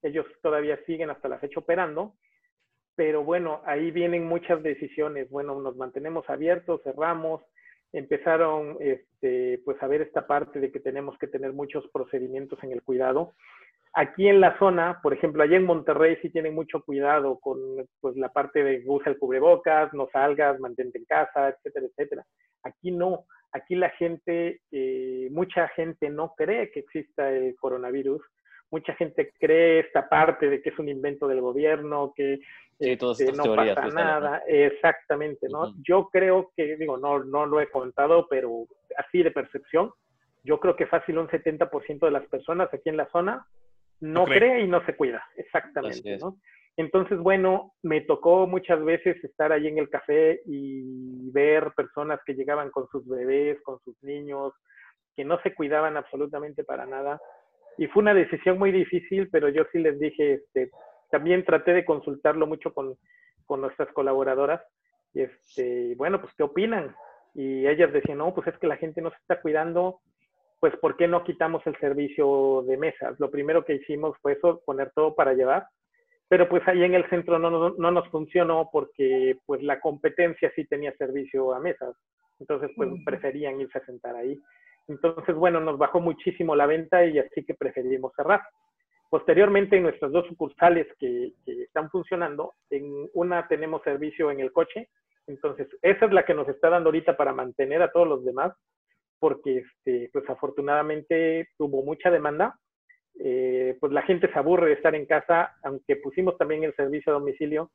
[0.02, 2.14] Ellos todavía siguen hasta la fecha operando,
[2.96, 5.30] pero bueno, ahí vienen muchas decisiones.
[5.30, 7.42] Bueno, nos mantenemos abiertos, cerramos,
[7.92, 12.72] empezaron este, pues a ver esta parte de que tenemos que tener muchos procedimientos en
[12.72, 13.34] el cuidado.
[13.92, 17.60] Aquí en la zona, por ejemplo, allá en Monterrey sí tienen mucho cuidado con
[18.00, 22.26] pues, la parte de usa el cubrebocas, no salgas, mantente en casa, etcétera, etcétera.
[22.64, 28.22] Aquí no, aquí la gente, eh, mucha gente no cree que exista el coronavirus
[28.70, 32.40] mucha gente cree esta parte de que es un invento del gobierno, que
[32.78, 34.42] este, no pasa nada.
[34.46, 35.74] Exactamente, ¿no?
[35.82, 39.90] Yo creo que, digo, no, no lo he contado, pero así de percepción,
[40.44, 43.46] yo creo que fácil un 70% de las personas aquí en la zona
[44.00, 44.62] no, cree.
[44.62, 45.22] y no se cuida.
[45.36, 46.36] Exactamente, ¿no?
[46.76, 52.34] Entonces, bueno, me tocó muchas veces estar ahí en el café y ver personas que
[52.34, 54.52] llegaban con sus bebés, con sus niños,
[55.14, 57.20] que no se cuidaban absolutamente para nada
[57.80, 60.70] y fue una decisión muy difícil, pero yo sí les dije, este,
[61.10, 62.94] también traté de consultarlo mucho con,
[63.46, 64.60] con nuestras colaboradoras,
[65.14, 66.94] y este, bueno, pues, ¿qué opinan?
[67.34, 70.00] Y ellas decían, no, pues es que la gente no se está cuidando,
[70.60, 73.18] pues, ¿por qué no quitamos el servicio de mesas?
[73.18, 75.66] Lo primero que hicimos fue eso, poner todo para llevar,
[76.30, 80.52] pero pues ahí en el centro no, no, no nos funcionó porque, pues, la competencia
[80.54, 81.96] sí tenía servicio a mesas,
[82.38, 84.40] entonces, pues, preferían irse a sentar ahí.
[84.86, 88.42] Entonces, bueno, nos bajó muchísimo la venta y así que preferimos cerrar.
[89.08, 94.88] Posteriormente, en nuestras dos sucursales que, están funcionando, en una tenemos servicio en el coche,
[95.26, 98.52] entonces esa es la que nos está dando ahorita para mantener a todos los demás,
[99.18, 102.56] porque este, pues afortunadamente tuvo mucha demanda.
[103.22, 107.12] Eh, pues la gente se aburre de estar en casa, aunque pusimos también el servicio
[107.12, 107.70] a domicilio,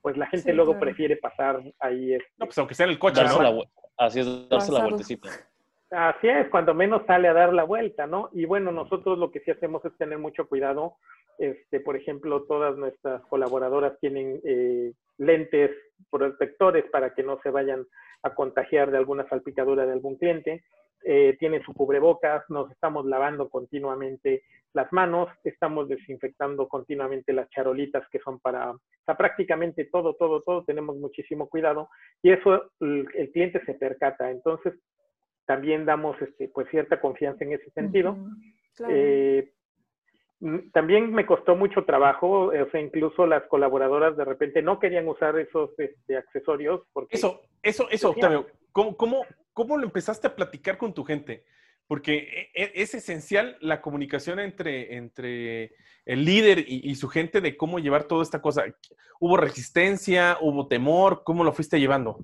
[0.00, 2.14] pues la gente luego prefiere pasar ahí.
[2.14, 3.62] Este, no, pues aunque sea en el coche, ¿no?
[3.96, 5.28] así es, darse la vueltecita.
[5.90, 8.28] Así es, cuando menos sale a dar la vuelta, ¿no?
[8.32, 10.96] Y bueno, nosotros lo que sí hacemos es tener mucho cuidado.
[11.38, 15.70] Este, por ejemplo, todas nuestras colaboradoras tienen eh, lentes
[16.10, 17.86] protectores para que no se vayan
[18.22, 20.64] a contagiar de alguna salpicadura de algún cliente.
[21.06, 28.08] Eh, tienen su cubrebocas, nos estamos lavando continuamente las manos, estamos desinfectando continuamente las charolitas
[28.10, 31.90] que son para, o sea, prácticamente todo, todo, todo, tenemos muchísimo cuidado
[32.22, 34.30] y eso el, el cliente se percata.
[34.30, 34.74] Entonces,
[35.46, 38.16] también damos este, pues cierta confianza en ese sentido.
[38.88, 39.52] Eh,
[40.40, 45.06] mm, también me costó mucho trabajo, o sea, incluso las colaboradoras de repente no querían
[45.06, 46.82] usar esos este, accesorios.
[46.92, 51.44] Porque eso, eso, eso, Octavio, ¿cómo, cómo, cómo lo empezaste a platicar con tu gente?
[51.86, 55.72] porque e, e, es esencial la comunicación entre, entre
[56.04, 58.64] el líder y, y, su gente de cómo llevar toda esta cosa.
[59.20, 60.38] ¿Hubo resistencia?
[60.40, 61.22] ¿Hubo temor?
[61.24, 62.18] ¿Cómo lo fuiste llevando?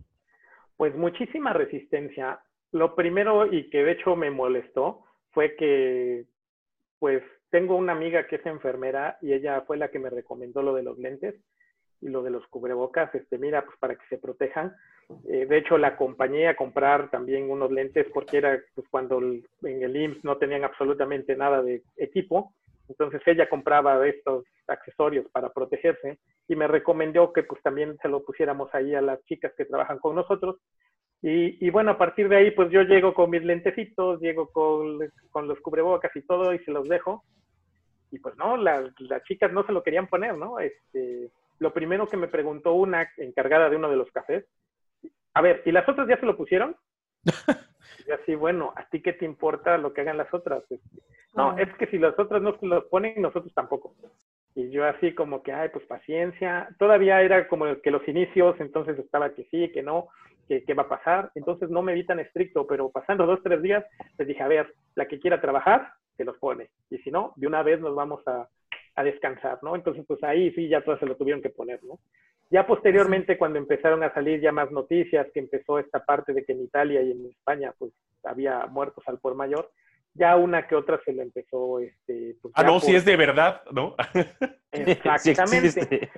[0.76, 2.40] Pues muchísima resistencia.
[2.72, 6.24] Lo primero y que de hecho me molestó fue que,
[6.98, 10.74] pues, tengo una amiga que es enfermera y ella fue la que me recomendó lo
[10.74, 11.34] de los lentes
[12.00, 14.74] y lo de los cubrebocas, este, mira, pues para que se protejan.
[15.28, 19.42] Eh, de hecho, la acompañé a comprar también unos lentes porque era pues, cuando en
[19.62, 22.54] el IMSS no tenían absolutamente nada de equipo.
[22.88, 28.24] Entonces ella compraba estos accesorios para protegerse y me recomendó que pues también se lo
[28.24, 30.56] pusiéramos ahí a las chicas que trabajan con nosotros.
[31.22, 34.98] Y, y bueno, a partir de ahí pues yo llego con mis lentecitos, llego con,
[35.30, 37.22] con los cubrebocas y todo y se los dejo.
[38.10, 40.58] Y pues no, las, las chicas no se lo querían poner, ¿no?
[40.58, 44.44] Este, lo primero que me preguntó una encargada de uno de los cafés,
[45.34, 46.74] a ver, ¿y las otras ya se lo pusieron?
[48.06, 50.62] y así, bueno, ¿a ti qué te importa lo que hagan las otras?
[50.70, 50.80] Este,
[51.36, 53.94] no, es que si las otras no se lo ponen, nosotros tampoco.
[54.54, 56.68] Y yo así como que, ay, pues paciencia.
[56.78, 60.08] Todavía era como que los inicios, entonces estaba que sí, que no,
[60.48, 61.30] que qué va a pasar.
[61.36, 63.84] Entonces no me vi tan estricto, pero pasando dos, tres días,
[64.18, 66.70] les dije, a ver, la que quiera trabajar, que los pone.
[66.90, 68.48] Y si no, de una vez nos vamos a,
[69.00, 69.74] a descansar, ¿no?
[69.74, 71.98] Entonces, pues ahí sí, ya todas se lo tuvieron que poner, ¿no?
[72.50, 76.52] Ya posteriormente, cuando empezaron a salir ya más noticias, que empezó esta parte de que
[76.52, 77.92] en Italia y en España, pues
[78.24, 79.70] había muertos al por mayor,
[80.14, 82.36] ya una que otra se le empezó, este...
[82.42, 83.94] Pues, ah, no, si es de verdad, ¿no?
[84.72, 86.10] Exactamente.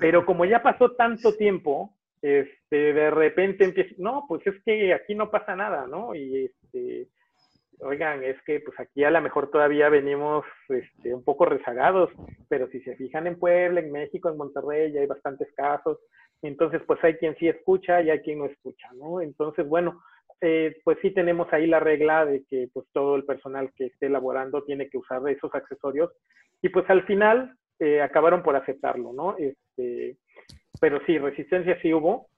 [0.00, 5.14] Pero como ya pasó tanto tiempo, este, de repente empieza, no, pues es que aquí
[5.14, 6.14] no pasa nada, ¿no?
[6.14, 7.06] Y este,
[7.80, 12.10] oigan, es que pues aquí a lo mejor todavía venimos este, un poco rezagados,
[12.48, 15.98] pero si se fijan en Puebla, en México, en Monterrey, ya hay bastantes casos,
[16.42, 19.20] entonces pues hay quien sí escucha y hay quien no escucha, ¿no?
[19.20, 20.02] Entonces, bueno,
[20.40, 24.06] eh, pues sí tenemos ahí la regla de que pues todo el personal que esté
[24.06, 26.12] elaborando tiene que usar esos accesorios
[26.62, 29.36] y pues al final eh, acabaron por aceptarlo, ¿no?
[29.36, 30.16] Este,
[30.80, 32.28] pero sí, resistencia sí hubo,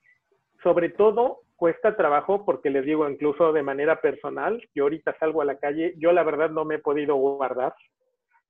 [0.63, 5.45] sobre todo cuesta trabajo porque les digo, incluso de manera personal, yo ahorita salgo a
[5.45, 7.75] la calle, yo la verdad no me he podido guardar.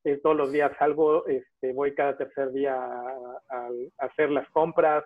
[0.05, 3.69] Eh, todos los días salgo, este, voy cada tercer día a,
[3.99, 5.03] hacer las compras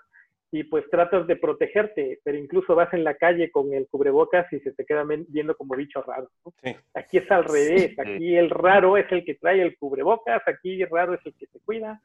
[0.53, 4.61] y pues tratas de protegerte, pero incluso vas en la calle con el cubrebocas y
[4.61, 6.29] se te queda viendo como bicho raro.
[6.93, 10.90] Aquí es al revés, aquí el raro es el que trae el cubrebocas, aquí el
[10.90, 12.03] raro es el que se cuida.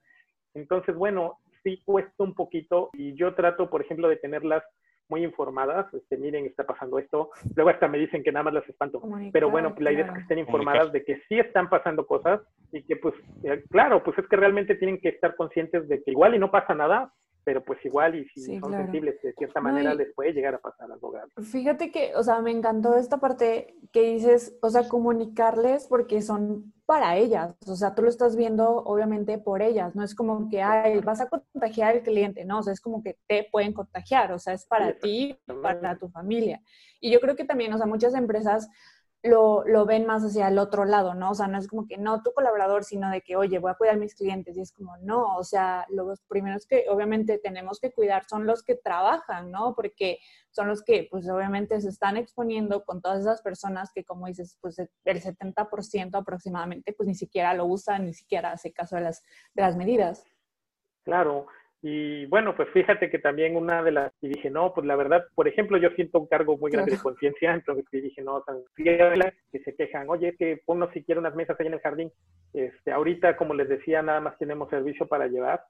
[0.53, 4.63] Entonces, bueno, sí cuesta un poquito y yo trato, por ejemplo, de tenerlas
[5.09, 7.31] muy informadas, este, miren, está pasando esto.
[7.55, 9.01] Luego hasta me dicen que nada más las espanto.
[9.33, 12.41] Pero bueno, la idea es que estén informadas de que sí están pasando cosas
[12.71, 16.11] y que pues, eh, claro, pues es que realmente tienen que estar conscientes de que
[16.11, 17.11] igual y no pasa nada,
[17.43, 20.91] pero pues igual y si son sensibles de cierta manera les puede llegar a pasar
[20.91, 21.31] algo grave.
[21.41, 26.73] Fíjate que, o sea, me encantó esta parte que dices, o sea, comunicarles porque son
[26.89, 30.63] para ellas, o sea, tú lo estás viendo obviamente por ellas, no es como que,
[30.63, 34.31] ay, vas a contagiar al cliente, no, o sea, es como que te pueden contagiar,
[34.31, 36.63] o sea, es para ti, para tu familia.
[36.99, 38.69] Y yo creo que también, o sea, muchas empresas
[39.21, 41.31] lo, lo, ven más hacia el otro lado, ¿no?
[41.31, 43.75] O sea, no es como que no tu colaborador, sino de que, oye, voy a
[43.75, 44.55] cuidar a mis clientes.
[44.55, 48.63] Y es como, no, o sea, los primeros que obviamente tenemos que cuidar son los
[48.63, 49.75] que trabajan, ¿no?
[49.75, 50.19] Porque
[50.51, 54.57] son los que, pues obviamente se están exponiendo con todas esas personas que, como dices,
[54.61, 59.23] pues el 70% aproximadamente, pues ni siquiera lo usan, ni siquiera hace caso de las,
[59.53, 60.23] de las medidas.
[61.03, 61.47] Claro,
[61.81, 65.25] y bueno, pues fíjate que también una de las, y dije, no, pues la verdad,
[65.33, 69.59] por ejemplo, yo siento un cargo muy grande de conciencia, entonces dije, no, tan que
[69.63, 72.11] se quejan, oye, que ponnos siquiera unas mesas ahí en el jardín.
[72.53, 75.63] Este, ahorita, como les decía, nada más tenemos servicio para llevar.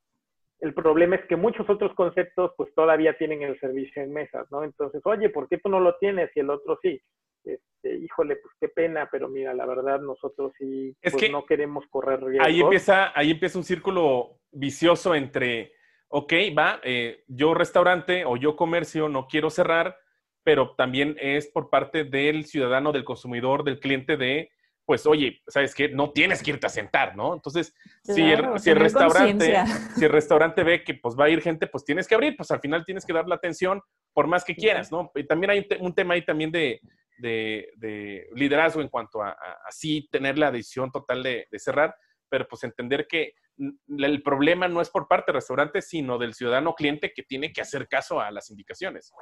[0.60, 4.64] El problema es que muchos otros conceptos, pues todavía tienen el servicio en mesas, ¿no?
[4.64, 7.00] Entonces, oye, ¿por qué tú no lo tienes y el otro sí?
[7.46, 12.20] Este, híjole, pues qué pena, pero mira, la verdad nosotros sí pues, no queremos correr
[12.22, 12.48] riesgos.
[12.48, 15.79] Ahí empieza, ahí empieza un círculo vicioso entre
[16.10, 19.98] ok, va, eh, yo restaurante o yo comercio no quiero cerrar,
[20.44, 24.52] pero también es por parte del ciudadano, del consumidor, del cliente de,
[24.86, 25.90] pues, oye, ¿sabes qué?
[25.90, 27.36] No tienes que irte a sentar, ¿no?
[27.36, 29.56] Entonces, si, el, si, el, restaurante,
[29.96, 32.50] si el restaurante ve que pues va a ir gente, pues tienes que abrir, pues
[32.50, 33.82] al final tienes que dar la atención
[34.14, 35.12] por más que quieras, ¿no?
[35.14, 36.82] Y también hay un, tema ahí también de,
[37.20, 41.96] de, liderazgo en cuanto a, así tener la decisión total de, de cerrar,
[42.28, 46.74] pero pues entender que el problema no es por parte del restaurante, sino del ciudadano
[46.74, 49.14] cliente que tiene que hacer caso a las indicaciones.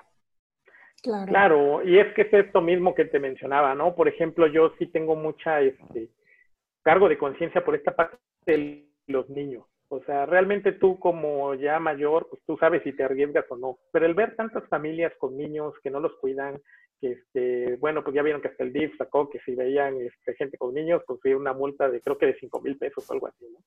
[1.03, 1.25] Claro.
[1.27, 3.95] claro, y es que es esto mismo que te mencionaba, ¿no?
[3.95, 6.09] Por ejemplo, yo sí tengo mucha este,
[6.83, 9.65] cargo de conciencia por esta parte de los niños.
[9.89, 13.77] O sea, realmente tú como ya mayor, pues tú sabes si te arriesgas o no.
[13.91, 16.59] Pero el ver tantas familias con niños que no los cuidan,
[16.99, 20.33] que este, bueno, pues ya vieron que hasta el DIF sacó que si veían este,
[20.35, 23.27] gente con niños, pues una multa de creo que de 5 mil pesos o algo
[23.27, 23.59] así, ¿no?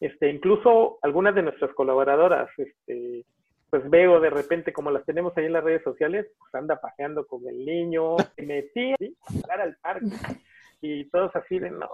[0.00, 3.24] Este, incluso algunas de nuestras colaboradoras, este,
[3.70, 7.26] pues veo de repente, como las tenemos ahí en las redes sociales, pues anda paseando
[7.26, 10.06] con el niño, metí a al parque,
[10.80, 11.88] y todos así de no.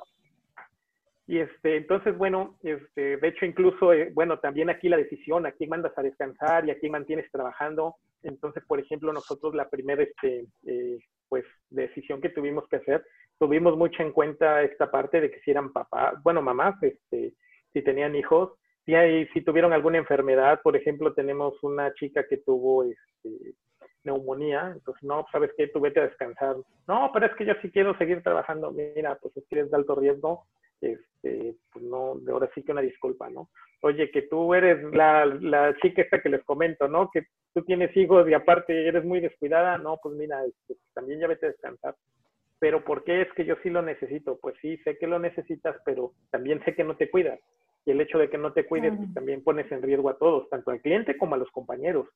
[1.27, 5.53] Y este, entonces, bueno, este, de hecho, incluso, eh, bueno, también aquí la decisión, a
[5.53, 7.95] quién mandas a descansar y a quién mantienes trabajando.
[8.23, 10.99] Entonces, por ejemplo, nosotros la primera, este, eh,
[11.29, 13.05] pues, decisión que tuvimos que hacer,
[13.39, 17.35] tuvimos mucho en cuenta esta parte de que si eran papás, bueno, mamás, este,
[17.73, 18.53] si tenían hijos,
[18.85, 18.95] si,
[19.33, 23.55] si tuvieron alguna enfermedad, por ejemplo, tenemos una chica que tuvo este,
[24.05, 25.69] neumonía, entonces, no, ¿sabes qué?
[25.69, 26.57] Tú vete a descansar.
[26.89, 28.73] No, pero es que yo sí quiero seguir trabajando.
[28.73, 30.47] Mira, pues si eres de alto riesgo,
[30.81, 33.49] este, pues no, de ahora sí que una disculpa, ¿no?
[33.83, 37.11] Oye, que tú eres la, la chica esta que les comento, ¿no?
[37.13, 41.29] Que tú tienes hijos y aparte eres muy descuidada, no, pues mira, este, también ya
[41.29, 41.95] vete a descansar.
[42.59, 44.39] Pero ¿por qué es que yo sí lo necesito?
[44.41, 47.41] Pues sí, sé que lo necesitas, pero también sé que no te cuidas
[47.85, 50.49] y el hecho de que no te cuides pues, también pones en riesgo a todos,
[50.51, 52.09] tanto al cliente como a los compañeros.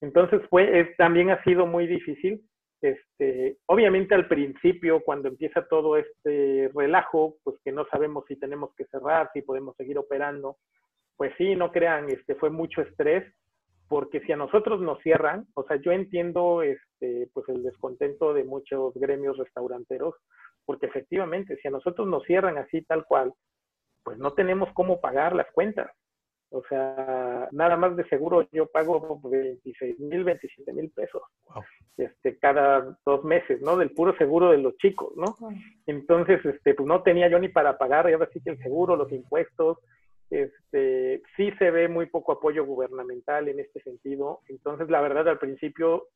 [0.00, 2.42] Entonces, fue, también ha sido muy difícil.
[2.80, 8.74] Este, obviamente al principio, cuando empieza todo este relajo, pues que no sabemos si tenemos
[8.76, 10.58] que cerrar, si podemos seguir operando,
[11.16, 13.24] pues sí, no crean, este, fue mucho estrés,
[13.88, 18.44] porque si a nosotros nos cierran, o sea, yo entiendo este, pues el descontento de
[18.44, 20.14] muchos gremios restauranteros,
[20.66, 23.32] porque efectivamente, si a nosotros nos cierran así tal cual,
[24.04, 25.90] pues no tenemos cómo pagar las cuentas.
[26.50, 31.22] O sea, nada más de seguro yo pago 26 mil, 27 mil pesos
[31.96, 33.76] este, cada dos meses, ¿no?
[33.76, 35.36] Del puro seguro de los chicos, ¿no?
[35.86, 38.96] Entonces, este, pues no tenía yo ni para pagar, y ahora sí que el seguro,
[38.96, 39.78] los impuestos,
[40.30, 44.40] este, sí se ve muy poco apoyo gubernamental en este sentido.
[44.48, 46.08] Entonces, la verdad, al principio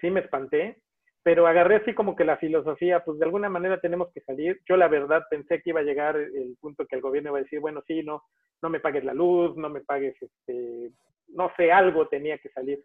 [0.00, 0.78] sí me espanté,
[1.22, 4.60] pero agarré así como que la filosofía, pues de alguna manera tenemos que salir.
[4.66, 7.42] Yo la verdad pensé que iba a llegar el punto que el gobierno iba a
[7.42, 8.22] decir, bueno, sí, no,
[8.62, 10.90] no me pagues la luz, no me pagues, este,
[11.28, 12.82] no sé, algo tenía que salir.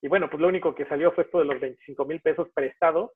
[0.00, 3.10] Y bueno, pues lo único que salió fue esto de los 25 mil pesos prestados.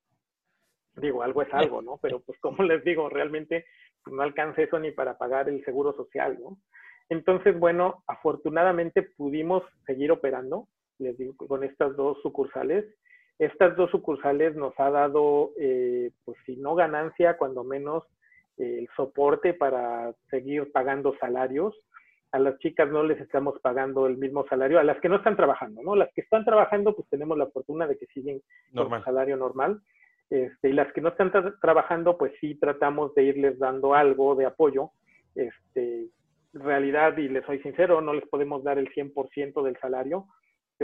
[0.96, 1.98] Digo, algo es algo, ¿no?
[2.02, 3.64] Pero pues como les digo, realmente
[4.04, 6.58] pues, no alcanza eso ni para pagar el seguro social, ¿no?
[7.08, 12.84] Entonces, bueno, afortunadamente pudimos seguir operando, les digo, con estas dos sucursales
[13.40, 18.04] estas dos sucursales nos ha dado, eh, pues si no ganancia, cuando menos
[18.58, 21.74] el soporte para seguir pagando salarios.
[22.32, 25.36] A las chicas no les estamos pagando el mismo salario, a las que no están
[25.36, 25.96] trabajando, ¿no?
[25.96, 28.42] Las que están trabajando, pues tenemos la fortuna de que siguen
[28.74, 29.80] con su salario normal.
[30.28, 31.32] Este, y las que no están
[31.62, 34.90] trabajando, pues sí tratamos de irles dando algo de apoyo.
[35.34, 36.08] Este,
[36.52, 40.26] en realidad, y les soy sincero, no les podemos dar el 100% del salario,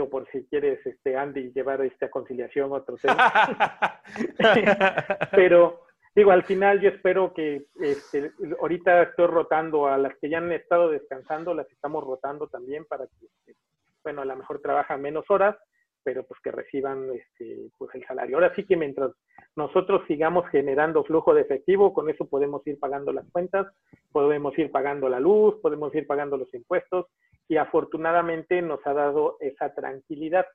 [0.05, 1.81] por si quieres, este, Andy, llevar
[2.11, 4.01] conciliación a otro tema.
[5.31, 5.81] Pero,
[6.15, 8.31] digo, al final yo espero que este,
[8.61, 13.07] ahorita estoy rotando a las que ya han estado descansando, las estamos rotando también para
[13.07, 13.59] que, este,
[14.03, 15.57] bueno, a lo mejor trabajan menos horas,
[16.03, 18.37] pero pues que reciban este, pues el salario.
[18.37, 19.11] Ahora sí que mientras
[19.55, 23.67] nosotros sigamos generando flujo de efectivo, con eso podemos ir pagando las cuentas,
[24.11, 27.07] podemos ir pagando la luz, podemos ir pagando los impuestos
[27.47, 30.45] y afortunadamente nos ha dado esa tranquilidad.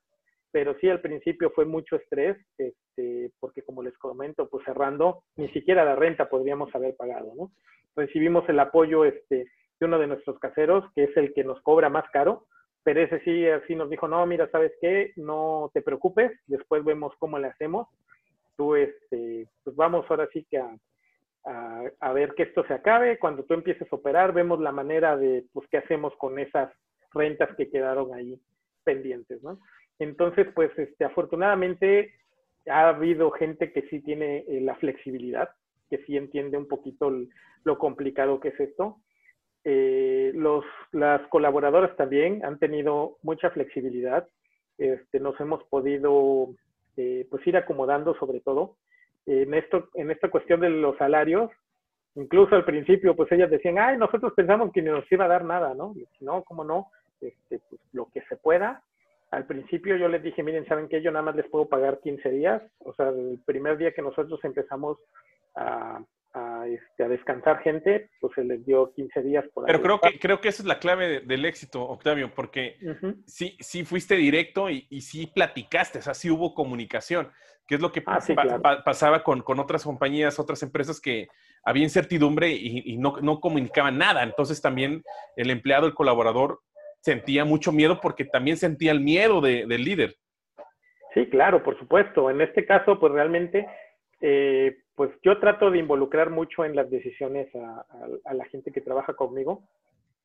[0.51, 5.49] Pero sí, al principio fue mucho estrés, este, porque como les comento, pues cerrando, ni
[5.49, 7.53] siquiera la renta podríamos haber pagado, ¿no?
[7.97, 9.47] Recibimos el apoyo este,
[9.81, 12.47] de uno de nuestros caseros, que es el que nos cobra más caro,
[12.85, 15.13] pero ese sí, así nos dijo, no, mira, ¿sabes qué?
[15.17, 17.89] No te preocupes, después vemos cómo le hacemos.
[18.57, 20.77] Tú, este, pues vamos ahora sí que a,
[21.45, 23.19] a, ver que esto se acabe.
[23.19, 26.73] Cuando tú empieces a operar, vemos la manera de, pues, qué hacemos con esas
[27.13, 28.41] rentas que quedaron ahí
[28.85, 29.59] pendientes, ¿no?
[29.99, 32.13] Entonces, pues, este, afortunadamente
[32.69, 35.51] ha habido gente que sí tiene eh, la flexibilidad,
[35.91, 37.13] que sí entiende un poquito
[37.65, 38.99] lo complicado que es esto
[39.65, 44.29] eh, los, las colaboradoras también han tenido mucha flexibilidad.
[44.79, 46.49] Este, nos hemos podido
[46.97, 48.77] eh, pues ir acomodando sobre todo.
[49.27, 51.51] En, esto, en esta cuestión de los salarios,
[52.15, 55.45] incluso al principio, pues ellas decían, ay, nosotros pensamos que no nos iba a dar
[55.45, 55.95] nada, ¿no?
[56.21, 56.89] no, ¿cómo no?
[57.21, 58.83] Este, pues, lo que se pueda.
[59.31, 61.01] Al principio yo les dije, miren, ¿saben qué?
[61.01, 62.63] Yo nada más les puedo pagar 15 días.
[62.81, 64.99] O sea, el primer día que nosotros empezamos
[65.55, 66.03] a,
[66.35, 70.19] a, este, a descansar gente, pues se les dio 15 días por Pero creo que,
[70.19, 72.77] creo que esa es la clave del éxito, Octavio, porque
[73.27, 77.31] sí, sí fuiste directo y, y, sí platicaste, o sea, sí hubo comunicación,
[77.67, 78.19] que es lo que ah,
[78.85, 81.29] pasaba con, con, otras compañías, otras empresas que
[81.65, 84.23] había incertidumbre y, y no, no, comunicaban nada.
[84.23, 85.03] Entonces también
[85.37, 86.61] el empleado, el colaborador,
[87.01, 90.17] sentía mucho miedo porque también sentía el miedo de, del líder.
[91.15, 92.31] Sí, claro, por supuesto.
[92.31, 93.67] En este caso, pues realmente,
[94.21, 99.15] eh, pues yo trato de involucrar mucho en las decisiones a, la gente que trabaja
[99.15, 99.63] conmigo.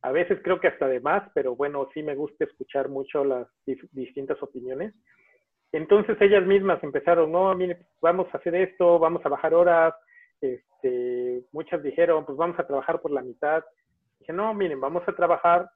[0.01, 3.47] A veces creo que hasta de más, pero bueno, sí me gusta escuchar mucho las
[3.91, 4.93] distintas opiniones.
[5.71, 9.93] Entonces ellas mismas empezaron, no, mire, vamos a hacer esto, vamos a bajar horas.
[10.39, 13.63] Este, muchas dijeron, pues vamos a trabajar por la mitad.
[14.19, 15.69] Dije, no, miren, vamos a trabajar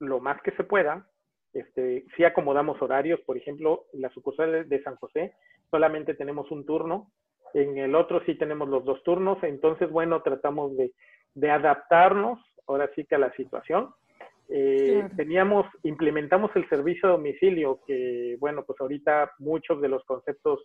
[0.00, 1.06] lo más que se pueda,
[1.52, 5.34] este, si acomodamos horarios, por ejemplo, en la sucursal de San José
[5.70, 7.10] solamente tenemos un turno,
[7.54, 10.92] en el otro sí tenemos los dos turnos, entonces, bueno, tratamos de,
[11.34, 13.90] de adaptarnos ahora sí que a la situación.
[14.50, 20.60] Eh, teníamos, implementamos el servicio a domicilio, que bueno, pues ahorita muchos de los conceptos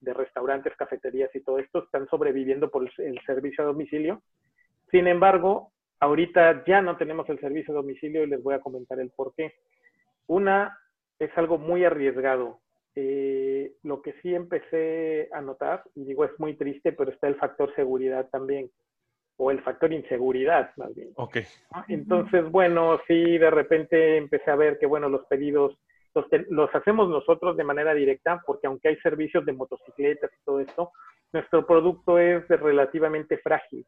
[0.00, 4.20] de restaurantes, cafeterías y todo esto están sobreviviendo por el servicio a domicilio.
[4.90, 9.00] Sin embargo, ahorita ya no tenemos el servicio a domicilio y les voy a comentar
[9.00, 9.54] el por qué.
[10.26, 10.76] Una,
[11.18, 12.58] es algo muy arriesgado.
[12.94, 17.36] Eh, lo que sí empecé a notar, y digo es muy triste, pero está el
[17.36, 18.70] factor seguridad también,
[19.36, 21.10] o el factor inseguridad más bien.
[21.16, 21.38] Ok.
[21.88, 25.78] Entonces, bueno, sí, de repente empecé a ver que, bueno, los pedidos
[26.14, 30.60] los, los hacemos nosotros de manera directa, porque aunque hay servicios de motocicletas y todo
[30.60, 30.92] esto,
[31.32, 33.86] nuestro producto es relativamente frágil.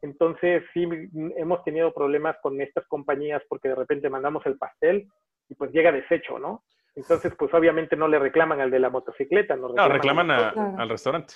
[0.00, 0.88] Entonces, sí,
[1.36, 5.08] hemos tenido problemas con estas compañías porque de repente mandamos el pastel
[5.48, 6.62] y pues llega deshecho, ¿no?
[6.98, 11.34] Entonces, pues obviamente no le reclaman al de la motocicleta, no reclaman, al restaurante.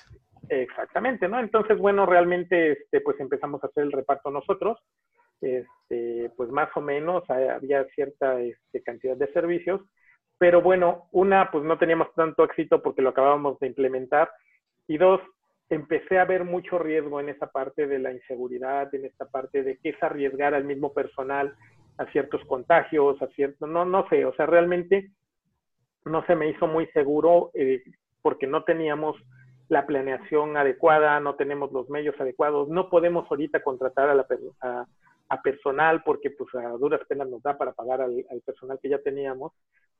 [0.48, 1.38] Exactamente, ¿no?
[1.38, 4.80] Entonces, bueno, realmente, este, pues empezamos a hacer el reparto nosotros.
[5.40, 9.80] Este, pues más o menos había cierta este, cantidad de servicios,
[10.38, 14.30] pero bueno, una, pues no teníamos tanto éxito porque lo acabábamos de implementar,
[14.88, 15.20] y dos,
[15.68, 19.78] empecé a ver mucho riesgo en esa parte de la inseguridad, en esta parte de
[19.78, 21.54] que es arriesgar al mismo personal
[21.98, 25.10] a ciertos contagios, a cierto, no, no sé, o sea, realmente
[26.04, 27.82] no se me hizo muy seguro eh,
[28.22, 29.16] porque no teníamos
[29.68, 34.26] la planeación adecuada, no tenemos los medios adecuados, no podemos ahorita contratar a, la,
[34.60, 34.86] a,
[35.28, 38.90] a personal porque pues a duras penas nos da para pagar al, al, personal que
[38.90, 39.52] ya teníamos.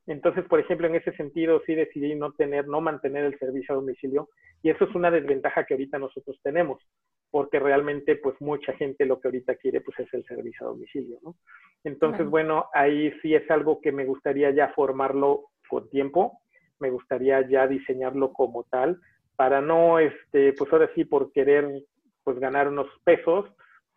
[0.06, 3.76] Entonces, por ejemplo, en ese sentido sí decidí no tener, no mantener el servicio a
[3.76, 4.28] domicilio
[4.62, 6.80] y eso es una desventaja que ahorita nosotros tenemos
[7.32, 11.18] porque realmente pues mucha gente lo que ahorita quiere pues es el servicio a domicilio,
[11.22, 11.34] ¿no?
[11.82, 16.38] Entonces, bueno, ahí sí es algo que me gustaría ya formarlo con tiempo,
[16.80, 19.00] me gustaría ya diseñarlo como tal,
[19.36, 21.66] para no, este, pues ahora sí, por querer
[22.22, 23.46] pues ganar unos pesos,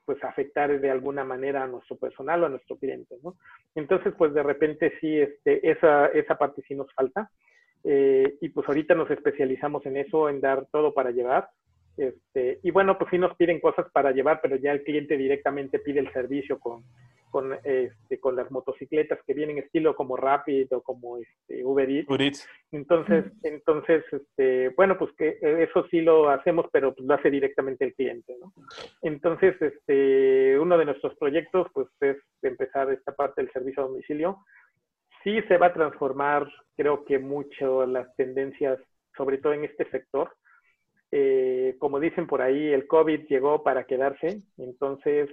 [0.05, 3.35] pues afectar de alguna manera a nuestro personal o a nuestro cliente, ¿no?
[3.75, 7.29] Entonces, pues de repente sí, este, esa, esa parte sí nos falta.
[7.83, 11.49] Eh, y pues ahorita nos especializamos en eso, en dar todo para llevar.
[11.97, 15.79] Este, y bueno, pues sí nos piden cosas para llevar, pero ya el cliente directamente
[15.79, 16.85] pide el servicio con,
[17.35, 22.47] con, este, con las motocicletas que vienen estilo como Rapid o como este, Uber Eats.
[22.71, 27.83] Entonces, entonces este, bueno, pues que eso sí lo hacemos, pero pues lo hace directamente
[27.83, 28.53] el cliente, ¿no?
[29.01, 34.37] Entonces, este, uno de nuestros proyectos, pues es empezar esta parte del servicio a domicilio.
[35.21, 38.79] Sí se va a transformar, creo que mucho las tendencias,
[39.17, 40.31] sobre todo en este sector
[41.11, 45.29] eh, como dicen por ahí, el COVID llegó para quedarse, entonces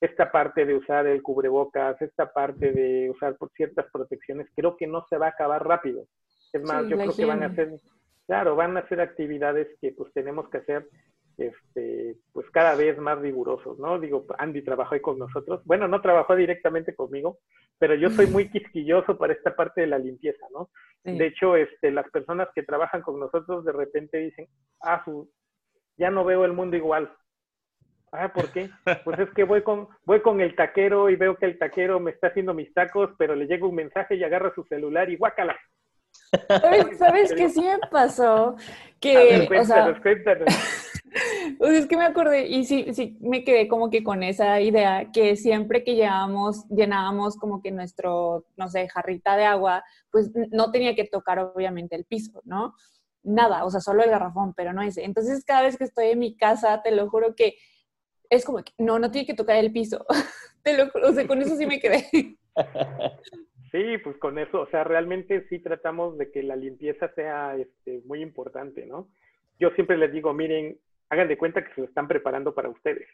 [0.00, 5.06] esta parte de usar el cubrebocas, esta parte de usar ciertas protecciones, creo que no
[5.08, 6.04] se va a acabar rápido.
[6.52, 7.70] Es más, yo creo que van a ser,
[8.26, 10.86] claro, van a ser actividades que pues tenemos que hacer
[11.38, 13.98] este, pues cada vez más rigurosos, ¿no?
[13.98, 15.62] Digo, Andy trabajó ahí con nosotros.
[15.64, 17.38] Bueno, no trabajó directamente conmigo,
[17.78, 20.70] pero yo soy muy quisquilloso para esta parte de la limpieza, ¿no?
[21.04, 24.48] De hecho, este, las personas que trabajan con nosotros de repente dicen,
[24.82, 25.04] ah,
[25.96, 27.14] ya no veo el mundo igual.
[28.18, 28.70] Ah, ¿por qué?
[29.04, 32.12] Pues es que voy con, voy con el taquero y veo que el taquero me
[32.12, 35.56] está haciendo mis tacos, pero le llega un mensaje y agarra su celular y guácala.
[36.98, 38.56] ¿Sabes, qué sí me pasó?
[39.00, 39.94] Que, o sea,
[41.60, 45.36] es que me acordé y sí, sí, me quedé como que con esa idea que
[45.36, 50.94] siempre que llevábamos, llenábamos como que nuestro, no sé, jarrita de agua, pues no tenía
[50.94, 52.74] que tocar obviamente el piso, ¿no?
[53.22, 55.04] Nada, o sea, solo el garrafón, pero no ese.
[55.04, 57.56] Entonces cada vez que estoy en mi casa, te lo juro que
[58.30, 60.04] es como que no, no tiene que tocar el piso.
[60.62, 62.06] te lo o sea, con eso sí me quedé.
[63.72, 68.00] Sí, pues con eso, o sea, realmente sí tratamos de que la limpieza sea este,
[68.06, 69.08] muy importante, ¿no?
[69.58, 70.78] Yo siempre les digo, miren,
[71.10, 73.06] hagan de cuenta que se lo están preparando para ustedes.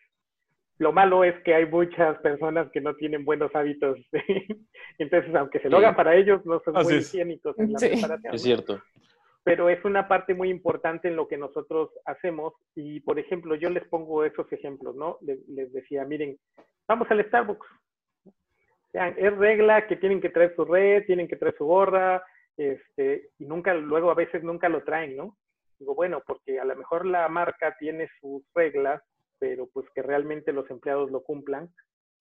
[0.79, 3.99] Lo malo es que hay muchas personas que no tienen buenos hábitos.
[4.99, 8.35] Entonces, aunque se lo hagan para ellos, no son muy higiénicos en la preparación.
[8.35, 8.83] Es cierto.
[9.45, 12.55] Pero es una parte muy importante en lo que nosotros hacemos.
[12.75, 15.19] Y, por ejemplo, yo les pongo esos ejemplos, ¿no?
[15.21, 16.39] Les, decía, miren,
[16.87, 17.67] vamos al Starbucks.
[18.93, 22.23] es regla que tienen que traer su red, tienen que traer su gorra,
[22.57, 25.37] este, y nunca, luego a veces nunca lo traen, ¿no?
[25.79, 29.03] Digo, bueno, porque a lo mejor la marca tiene sus reglas,
[29.39, 31.71] pero pues que realmente los empleados lo cumplan.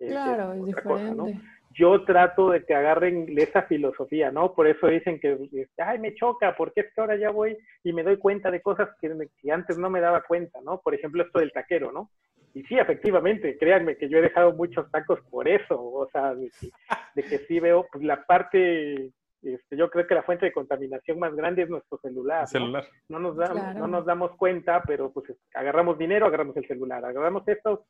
[0.07, 1.39] Claro, es, diferente.
[1.73, 4.53] Yo trato de que agarren esa filosofía, ¿no?
[4.53, 5.37] Por eso dicen que,
[5.77, 8.89] ay, me choca, porque es que ahora ya voy y me doy cuenta de cosas
[8.99, 9.09] que,
[9.41, 10.81] que antes no me daba cuenta, ¿no?
[10.81, 12.09] Por ejemplo, esto del taquero, ¿no?
[12.53, 17.23] y sí, efectivamente, créanme que yo he dejado muchos tacos por eso, o sea, de
[17.23, 21.33] que, sí veo, pues la parte, este, yo creo que la fuente de contaminación más
[21.33, 22.47] grande es nuestro celular.
[22.47, 22.85] celular.
[23.07, 23.19] ¿no?
[23.19, 27.85] nos damos, no nos damos cuenta, pero pues agarramos dinero, agarramos el celular, agarramos esto,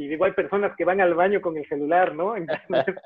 [0.00, 2.34] y digo, hay personas que van al baño con el celular, ¿no?
[2.36, 2.96] Entonces,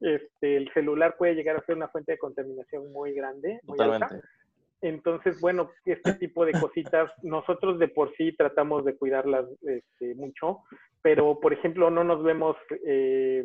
[0.00, 4.08] este, el celular puede llegar a ser una fuente de contaminación muy grande, muy alta.
[4.80, 10.60] Entonces, bueno, este tipo de cositas, nosotros de por sí tratamos de cuidarlas este, mucho,
[11.02, 13.44] pero por ejemplo, no nos vemos eh,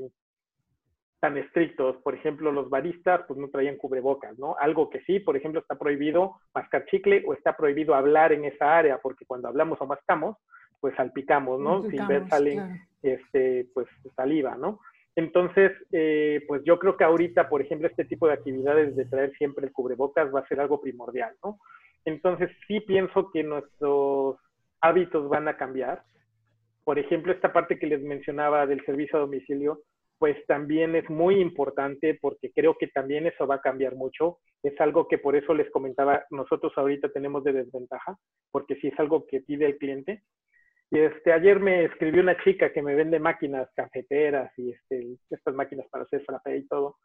[1.20, 1.98] tan estrictos.
[2.04, 4.56] Por ejemplo, los baristas pues no traían cubrebocas, ¿no?
[4.60, 8.78] Algo que sí, por ejemplo, está prohibido mascar chicle o está prohibido hablar en esa
[8.78, 10.38] área, porque cuando hablamos o mascamos,
[10.80, 11.84] pues salpicamos, ¿no?
[11.90, 14.80] Sin ver salen este, pues saliva, ¿no?
[15.16, 19.34] Entonces, eh, pues yo creo que ahorita, por ejemplo, este tipo de actividades de traer
[19.38, 21.60] siempre el cubrebocas va a ser algo primordial, ¿no?
[22.06, 24.38] Entonces, sí pienso que nuestros
[24.82, 26.04] hábitos van a cambiar.
[26.86, 29.82] Por ejemplo, esta parte que les mencionaba del servicio a domicilio,
[30.20, 34.40] pues también es muy importante porque creo que también eso va a cambiar mucho.
[34.64, 38.18] Es algo que por eso les comentaba, nosotros ahorita tenemos de desventaja,
[38.52, 40.24] porque sí es algo que pide el cliente,
[40.92, 45.54] y este, ayer me escribió una chica que me vende máquinas cafeteras y este, estas
[45.54, 46.98] máquinas para hacer frappé y todo.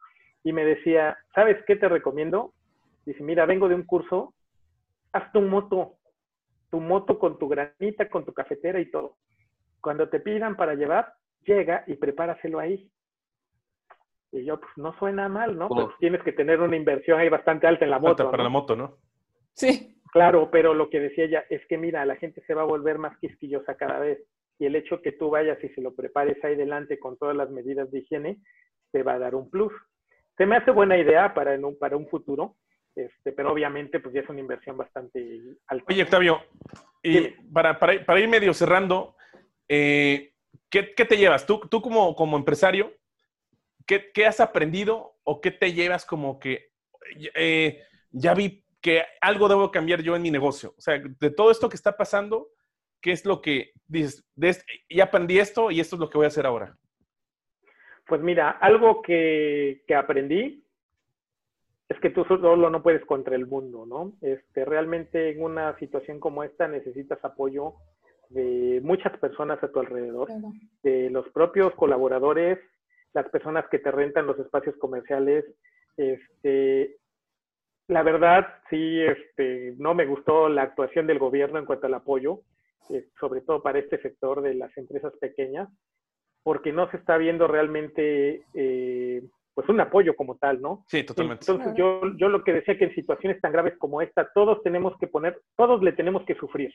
[0.43, 2.53] Y me decía, ¿sabes qué te recomiendo?
[3.05, 4.33] Dice, mira, vengo de un curso,
[5.11, 5.97] haz tu moto,
[6.71, 9.17] tu moto con tu granita, con tu cafetera y todo.
[9.81, 11.13] Cuando te pidan para llevar,
[11.45, 12.89] llega y prepáraselo ahí.
[14.31, 15.69] Y yo, pues no suena mal, ¿no?
[15.69, 18.31] Pues tienes que tener una inversión ahí bastante alta en la moto.
[18.31, 18.97] para la moto, ¿no?
[19.53, 19.94] Sí.
[20.15, 22.97] Claro, pero lo que decía ella es que mira, la gente se va a volver
[22.97, 24.17] más quisquillosa cada vez
[24.57, 27.49] y el hecho que tú vayas y se lo prepares ahí delante con todas las
[27.49, 28.37] medidas de higiene
[28.93, 29.73] te va a dar un plus.
[30.37, 32.55] Se me hace buena idea para, un, para un futuro,
[32.95, 35.85] este, pero obviamente pues ya es una inversión bastante alta.
[35.89, 36.39] Oye, Octavio,
[37.03, 39.17] y para, para, ir medio cerrando,
[39.67, 40.31] eh,
[40.69, 41.45] ¿qué, te llevas?
[41.45, 42.93] Tú, tú como, como empresario,
[43.85, 46.71] ¿qué, ¿qué, has aprendido o qué te llevas como que
[47.35, 50.75] eh, ya vi que algo debo cambiar yo en mi negocio.
[50.77, 52.49] O sea, de todo esto que está pasando,
[53.01, 54.23] ¿qué es lo que dices?
[54.87, 56.77] ya aprendí esto y esto es lo que voy a hacer ahora.
[58.05, 60.63] Pues mira, algo que, que aprendí
[61.89, 64.13] es que tú solo no puedes contra el mundo, ¿no?
[64.21, 67.73] Este, realmente en una situación como esta necesitas apoyo
[68.29, 70.29] de muchas personas a tu alrededor,
[70.83, 72.59] de los propios colaboradores,
[73.13, 75.43] las personas que te rentan los espacios comerciales,
[75.97, 76.97] este,
[77.87, 82.41] la verdad, sí, este, no me gustó la actuación del gobierno en cuanto al apoyo,
[82.89, 85.69] eh, sobre todo para este sector de las empresas pequeñas,
[86.43, 89.23] porque no se está viendo realmente eh,
[89.53, 90.83] pues un apoyo como tal, ¿no?
[90.87, 91.45] Sí, totalmente.
[91.49, 94.97] Entonces yo, yo lo que decía que en situaciones tan graves como esta, todos tenemos
[94.99, 96.73] que poner, todos le tenemos que sufrir.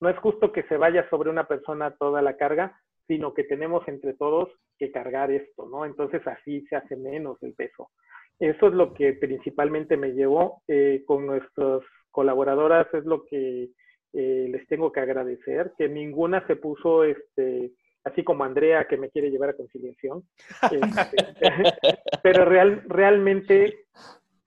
[0.00, 3.86] No es justo que se vaya sobre una persona toda la carga, sino que tenemos
[3.88, 5.84] entre todos que cargar esto, ¿no?
[5.84, 7.90] Entonces así se hace menos el peso.
[8.38, 11.80] Eso es lo que principalmente me llevó eh, con nuestras
[12.10, 13.70] colaboradoras, es lo que
[14.12, 17.72] eh, les tengo que agradecer, que ninguna se puso, este,
[18.04, 20.22] así como Andrea, que me quiere llevar a conciliación,
[20.70, 21.16] este,
[22.22, 23.84] pero real, realmente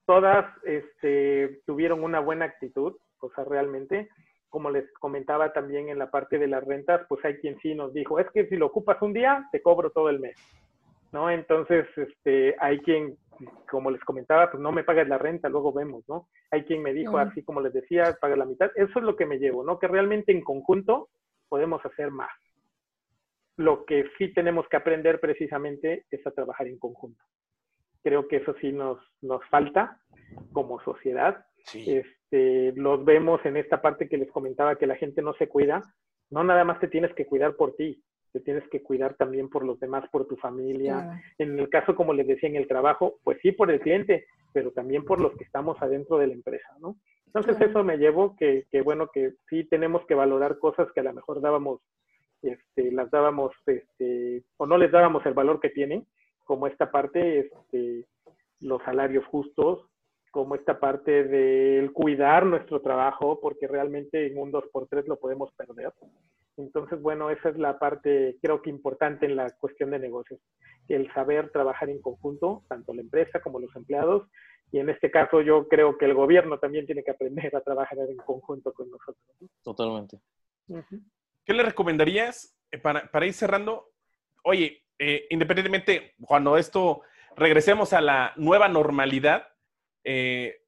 [0.06, 4.10] todas este, tuvieron una buena actitud, o sea, realmente,
[4.50, 7.94] como les comentaba también en la parte de las rentas, pues hay quien sí nos
[7.94, 10.36] dijo, es que si lo ocupas un día, te cobro todo el mes.
[11.12, 11.30] ¿No?
[11.30, 13.18] Entonces, este, hay quien,
[13.70, 16.28] como les comentaba, pues no me pagas la renta, luego vemos, ¿no?
[16.52, 18.72] Hay quien me dijo, así como les decía, paga la mitad.
[18.76, 19.80] Eso es lo que me llevo, ¿no?
[19.80, 21.10] Que realmente en conjunto
[21.48, 22.32] podemos hacer más.
[23.58, 27.24] Lo que sí tenemos que aprender precisamente es a trabajar en conjunto.
[28.02, 30.00] Creo que eso sí nos, nos falta
[30.54, 31.46] como sociedad.
[31.74, 35.82] Este, los vemos en esta parte que les comentaba que la gente no se cuida.
[36.30, 38.02] No nada más te tienes que cuidar por ti,
[38.32, 41.22] te tienes que cuidar también por los demás, por tu familia.
[41.38, 44.72] En el caso, como les decía, en el trabajo, pues sí por el cliente, pero
[44.72, 46.96] también por los que estamos adentro de la empresa, ¿no?
[47.28, 51.04] Entonces eso me llevó que, que, bueno, que sí tenemos que valorar cosas que a
[51.04, 51.80] lo mejor dábamos,
[52.42, 56.08] este, las dábamos, este, o no les dábamos el valor que tienen,
[56.44, 58.06] como esta parte, este,
[58.62, 59.86] los salarios justos,
[60.32, 65.92] como esta parte del cuidar nuestro trabajo, porque realmente en un 2x3 lo podemos perder.
[66.60, 70.40] Entonces, bueno, esa es la parte, creo que importante en la cuestión de negocios,
[70.90, 74.28] el saber trabajar en conjunto, tanto la empresa como los empleados,
[74.72, 77.98] y en este caso yo creo que el gobierno también tiene que aprender a trabajar
[78.00, 79.26] en conjunto con nosotros.
[79.64, 80.20] Totalmente.
[81.46, 83.92] ¿Qué le recomendarías eh, para, para ir cerrando?
[84.44, 87.02] Oye, eh, independientemente, cuando esto
[87.36, 89.48] regresemos a la nueva normalidad,
[90.04, 90.62] eh,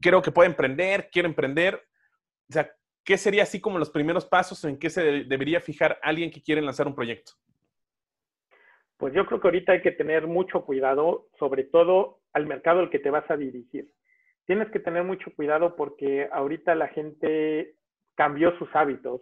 [0.00, 1.76] creo que puede emprender, quiere emprender.
[2.48, 2.74] O sea,
[3.04, 6.62] ¿qué sería así como los primeros pasos en qué se debería fijar alguien que quiere
[6.62, 7.32] lanzar un proyecto?
[8.96, 12.90] Pues yo creo que ahorita hay que tener mucho cuidado, sobre todo al mercado al
[12.90, 13.90] que te vas a dirigir.
[14.46, 17.76] Tienes que tener mucho cuidado porque ahorita la gente
[18.14, 19.20] cambió sus hábitos,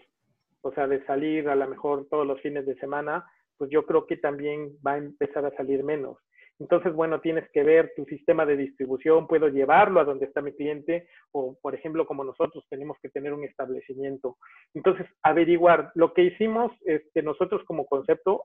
[0.61, 3.25] o sea, de salir a lo mejor todos los fines de semana,
[3.57, 6.19] pues yo creo que también va a empezar a salir menos.
[6.63, 10.53] Entonces, bueno, tienes que ver tu sistema de distribución, puedo llevarlo a donde está mi
[10.53, 14.37] cliente o, por ejemplo, como nosotros tenemos que tener un establecimiento.
[14.73, 18.45] Entonces, averiguar lo que hicimos este, nosotros como concepto,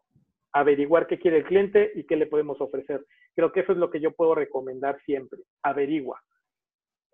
[0.51, 3.05] averiguar qué quiere el cliente y qué le podemos ofrecer.
[3.36, 5.39] Creo que eso es lo que yo puedo recomendar siempre.
[5.61, 6.20] Averigua.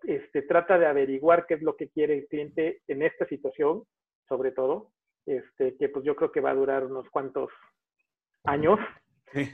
[0.04, 3.82] Este, trata de averiguar qué es lo que quiere el cliente en esta situación,
[4.26, 4.88] sobre todo,
[5.26, 7.50] este, que pues yo creo que va a durar unos cuantos
[8.44, 8.78] años.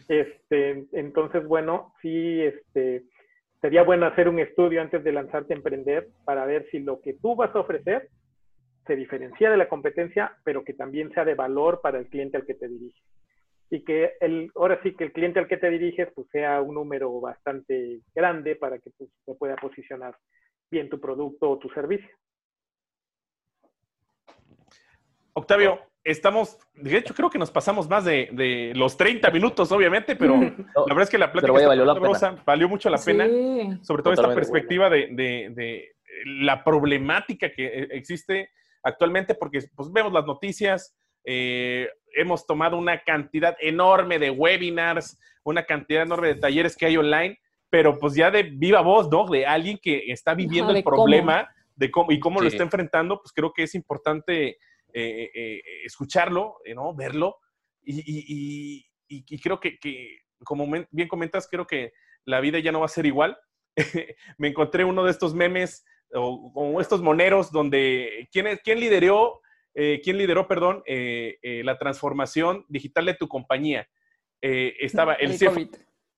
[0.09, 3.05] Este, entonces, bueno, sí, este,
[3.61, 7.15] sería bueno hacer un estudio antes de lanzarte a emprender para ver si lo que
[7.15, 8.09] tú vas a ofrecer
[8.87, 12.47] se diferencia de la competencia, pero que también sea de valor para el cliente al
[12.47, 13.03] que te diriges.
[13.71, 16.75] Y que el, ahora sí que el cliente al que te diriges pues sea un
[16.75, 20.17] número bastante grande para que pues, se pueda posicionar
[20.71, 22.11] bien tu producto o tu servicio.
[25.35, 25.79] Octavio,
[26.11, 30.85] estamos, de hecho creo que nos pasamos más de, los 30 minutos, obviamente, pero la
[30.89, 33.27] verdad es que la plática valió, la valió mucho la pena,
[33.83, 35.95] sobre todo esta perspectiva de,
[36.25, 38.51] la problemática que e, existe
[38.83, 40.95] actualmente, porque pues, vemos las noticias,
[41.25, 46.97] eh, hemos tomado una cantidad enorme de webinars, una cantidad enorme de talleres que hay
[46.97, 47.39] online,
[47.71, 49.27] pero pues ya de viva voz, ¿no?
[49.27, 53.33] De alguien que está viviendo el problema de cómo y cómo lo está enfrentando, pues
[53.33, 54.59] creo que es importante
[54.95, 56.95] eh, eh, escucharlo, ¿no?
[56.95, 57.39] Verlo.
[57.83, 58.87] Y,
[59.43, 59.79] creo que,
[60.45, 61.93] como bien comentas, creo que
[62.25, 63.39] la vida ya no va a ser igual.
[64.39, 69.41] Me encontré uno de estos memes o como estos moneros donde quién, quién lideró,
[69.73, 73.89] quién lideró, perdón, la transformación digital de tu compañía.
[74.41, 75.71] estaba el, el,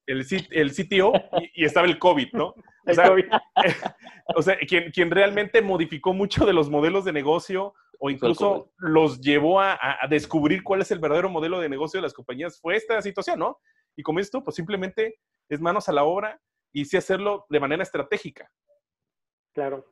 [0.07, 1.12] el, el CTO
[1.55, 2.55] y, estaba el COVID, ¿no?
[2.87, 3.12] O sea,
[4.37, 9.20] o sea quien, quien, realmente modificó mucho de los modelos de negocio o incluso los
[9.20, 9.78] llevó a,
[10.11, 13.61] descubrir cuál es el verdadero modelo de negocio de las compañías fue esta situación, ¿no?
[13.94, 16.40] Y como esto, pues simplemente es manos a la obra
[16.72, 18.50] y sí hacerlo de manera estratégica.
[19.55, 19.84] Claro.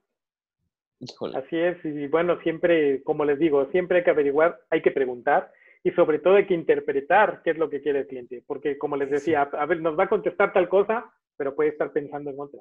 [1.37, 5.53] Así es, y bueno, siempre, como les digo, siempre hay que averiguar, hay que preguntar
[5.85, 8.97] y sobre todo hay que interpretar qué es lo que quiere el cliente, porque como
[8.97, 12.41] les decía, a ver, nos va a contestar tal cosa, pero puede estar pensando en
[12.41, 12.61] otra.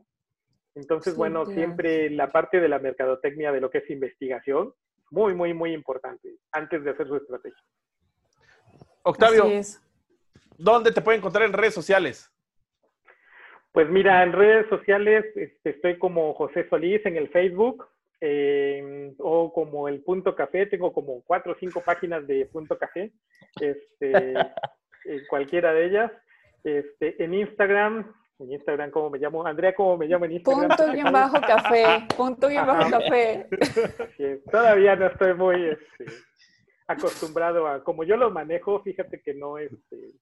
[0.76, 4.76] Entonces, bueno, siempre la parte de la mercadotecnia de lo que es investigación,
[5.12, 7.64] muy, muy, muy importante antes de hacer su estrategia.
[9.04, 9.46] Octavio,
[10.58, 12.32] ¿dónde te pueden encontrar en redes sociales?
[13.72, 17.88] Pues mira, en redes sociales este, estoy como José Solís en el Facebook
[18.22, 23.12] eh, o como el Punto Café, tengo como cuatro o cinco páginas de Punto Café,
[23.62, 24.34] este,
[25.06, 26.12] en cualquiera de ellas.
[26.64, 29.46] Este, en Instagram en Instagram, ¿cómo me llamo?
[29.46, 30.70] Andrea, ¿cómo me llamo en Instagram?
[30.70, 33.48] Punto bien bajo café, punto bien bajo café.
[34.52, 36.06] todavía no estoy muy este,
[36.88, 40.14] acostumbrado a, como yo lo manejo, fíjate que no, este,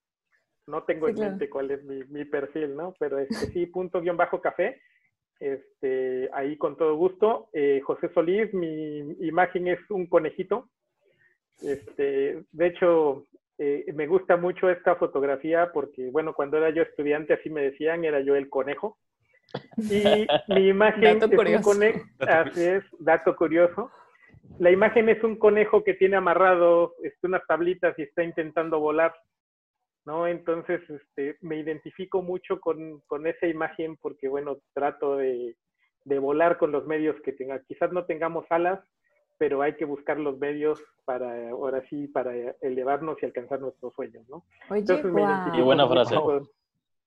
[0.66, 2.94] no tengo en mente cuál es mi, perfil, ¿no?
[2.98, 4.80] Pero este, sí, punto bien bajo café,
[5.38, 7.48] este, ahí con todo gusto.
[7.52, 10.68] Eh, José Solís, mi imagen es un conejito.
[11.62, 13.24] Este, de hecho,
[13.58, 18.04] eh, me gusta mucho esta fotografía porque, bueno, cuando era yo estudiante, así me decían,
[18.04, 18.98] era yo el conejo.
[19.76, 20.02] Y
[20.48, 21.72] mi imagen es un conejo,
[22.20, 23.90] así es, dato curioso.
[24.58, 29.12] La imagen es un conejo que tiene amarrado este, unas tablitas y está intentando volar,
[30.04, 30.26] ¿no?
[30.26, 35.56] Entonces, este, me identifico mucho con, con esa imagen porque, bueno, trato de,
[36.04, 37.60] de volar con los medios que tenga.
[37.64, 38.80] Quizás no tengamos alas,
[39.38, 44.28] pero hay que buscar los medios para, ahora sí, para elevarnos y alcanzar nuestros sueños,
[44.28, 44.44] ¿no?
[44.68, 45.06] Oye, Entonces
[45.54, 46.16] Qué buena frase.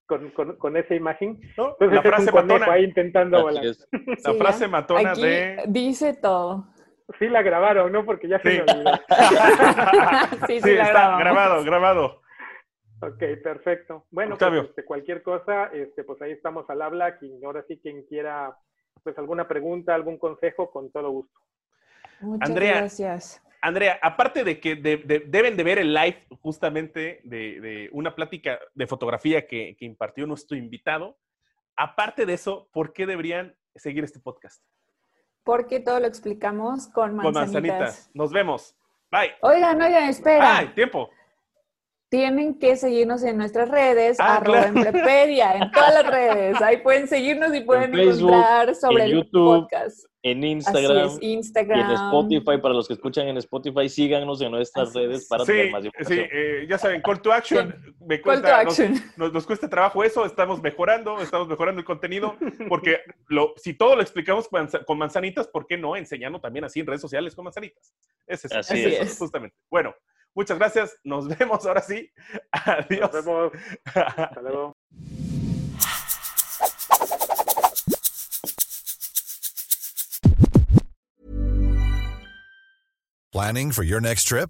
[0.08, 1.40] Con, con, con, esa imagen.
[1.42, 2.66] Entonces, la frase matona.
[2.72, 3.64] Ahí intentando volar.
[4.26, 5.64] La frase matona de...
[5.68, 6.68] Dice todo.
[7.18, 8.06] Sí la grabaron, ¿no?
[8.06, 8.92] Porque ya se me olvidó.
[10.48, 12.22] sí, sí, la está grabado, grabado.
[13.02, 14.06] Ok, perfecto.
[14.12, 17.18] Bueno, pues, este, cualquier cosa, este, pues ahí estamos al habla.
[17.18, 18.56] Quien, ahora sí, quien quiera
[19.04, 21.40] pues alguna pregunta, algún consejo, con todo gusto.
[22.22, 23.42] Muchas gracias.
[23.62, 29.46] Andrea, aparte de que deben de ver el live justamente de, una plática de fotografía
[29.46, 31.18] que, impartió nuestro invitado,
[31.76, 34.64] aparte de eso, ¿por qué deberían seguir este podcast?
[35.44, 37.24] Porque todo lo explicamos con manzanitas.
[37.24, 38.12] Con manzanitas.
[38.14, 38.76] Nos vemos.
[39.12, 39.34] Bye.
[39.42, 40.58] Oigan, oigan, espera.
[40.58, 41.10] Ay, tiempo
[42.12, 44.74] tienen que seguirnos en nuestras redes, ah, arroba en
[45.72, 46.62] todas las redes.
[46.62, 50.06] Ahí pueden seguirnos y pueden encontrar sobre el podcast.
[50.22, 51.80] En Instagram, Instagram.
[51.80, 55.72] Y en Spotify, para los que escuchan en Spotify, síganos en nuestras redes para tener
[55.72, 56.20] más información.
[56.20, 57.74] Sí, eh, ya saben, call to action.
[58.24, 59.02] call to action.
[59.16, 62.36] Nos, cuesta trabajo eso, estamos mejorando, estamos mejorando el contenido,
[62.68, 63.00] porque
[63.30, 64.50] lo, si todo lo explicamos
[64.86, 67.94] con manzanitas, ¿por qué no enseñando también así en redes sociales con manzanitas?
[68.28, 69.18] Ese es, así es.
[69.18, 69.56] justamente.
[69.70, 69.96] Bueno,
[70.36, 70.96] Muchas gracias.
[71.04, 72.12] Nos vemos ahora sí.
[72.52, 73.12] Adiós.
[73.14, 73.52] Nos vemos.
[73.86, 74.74] Hasta luego.
[83.32, 84.50] Planning for your next trip?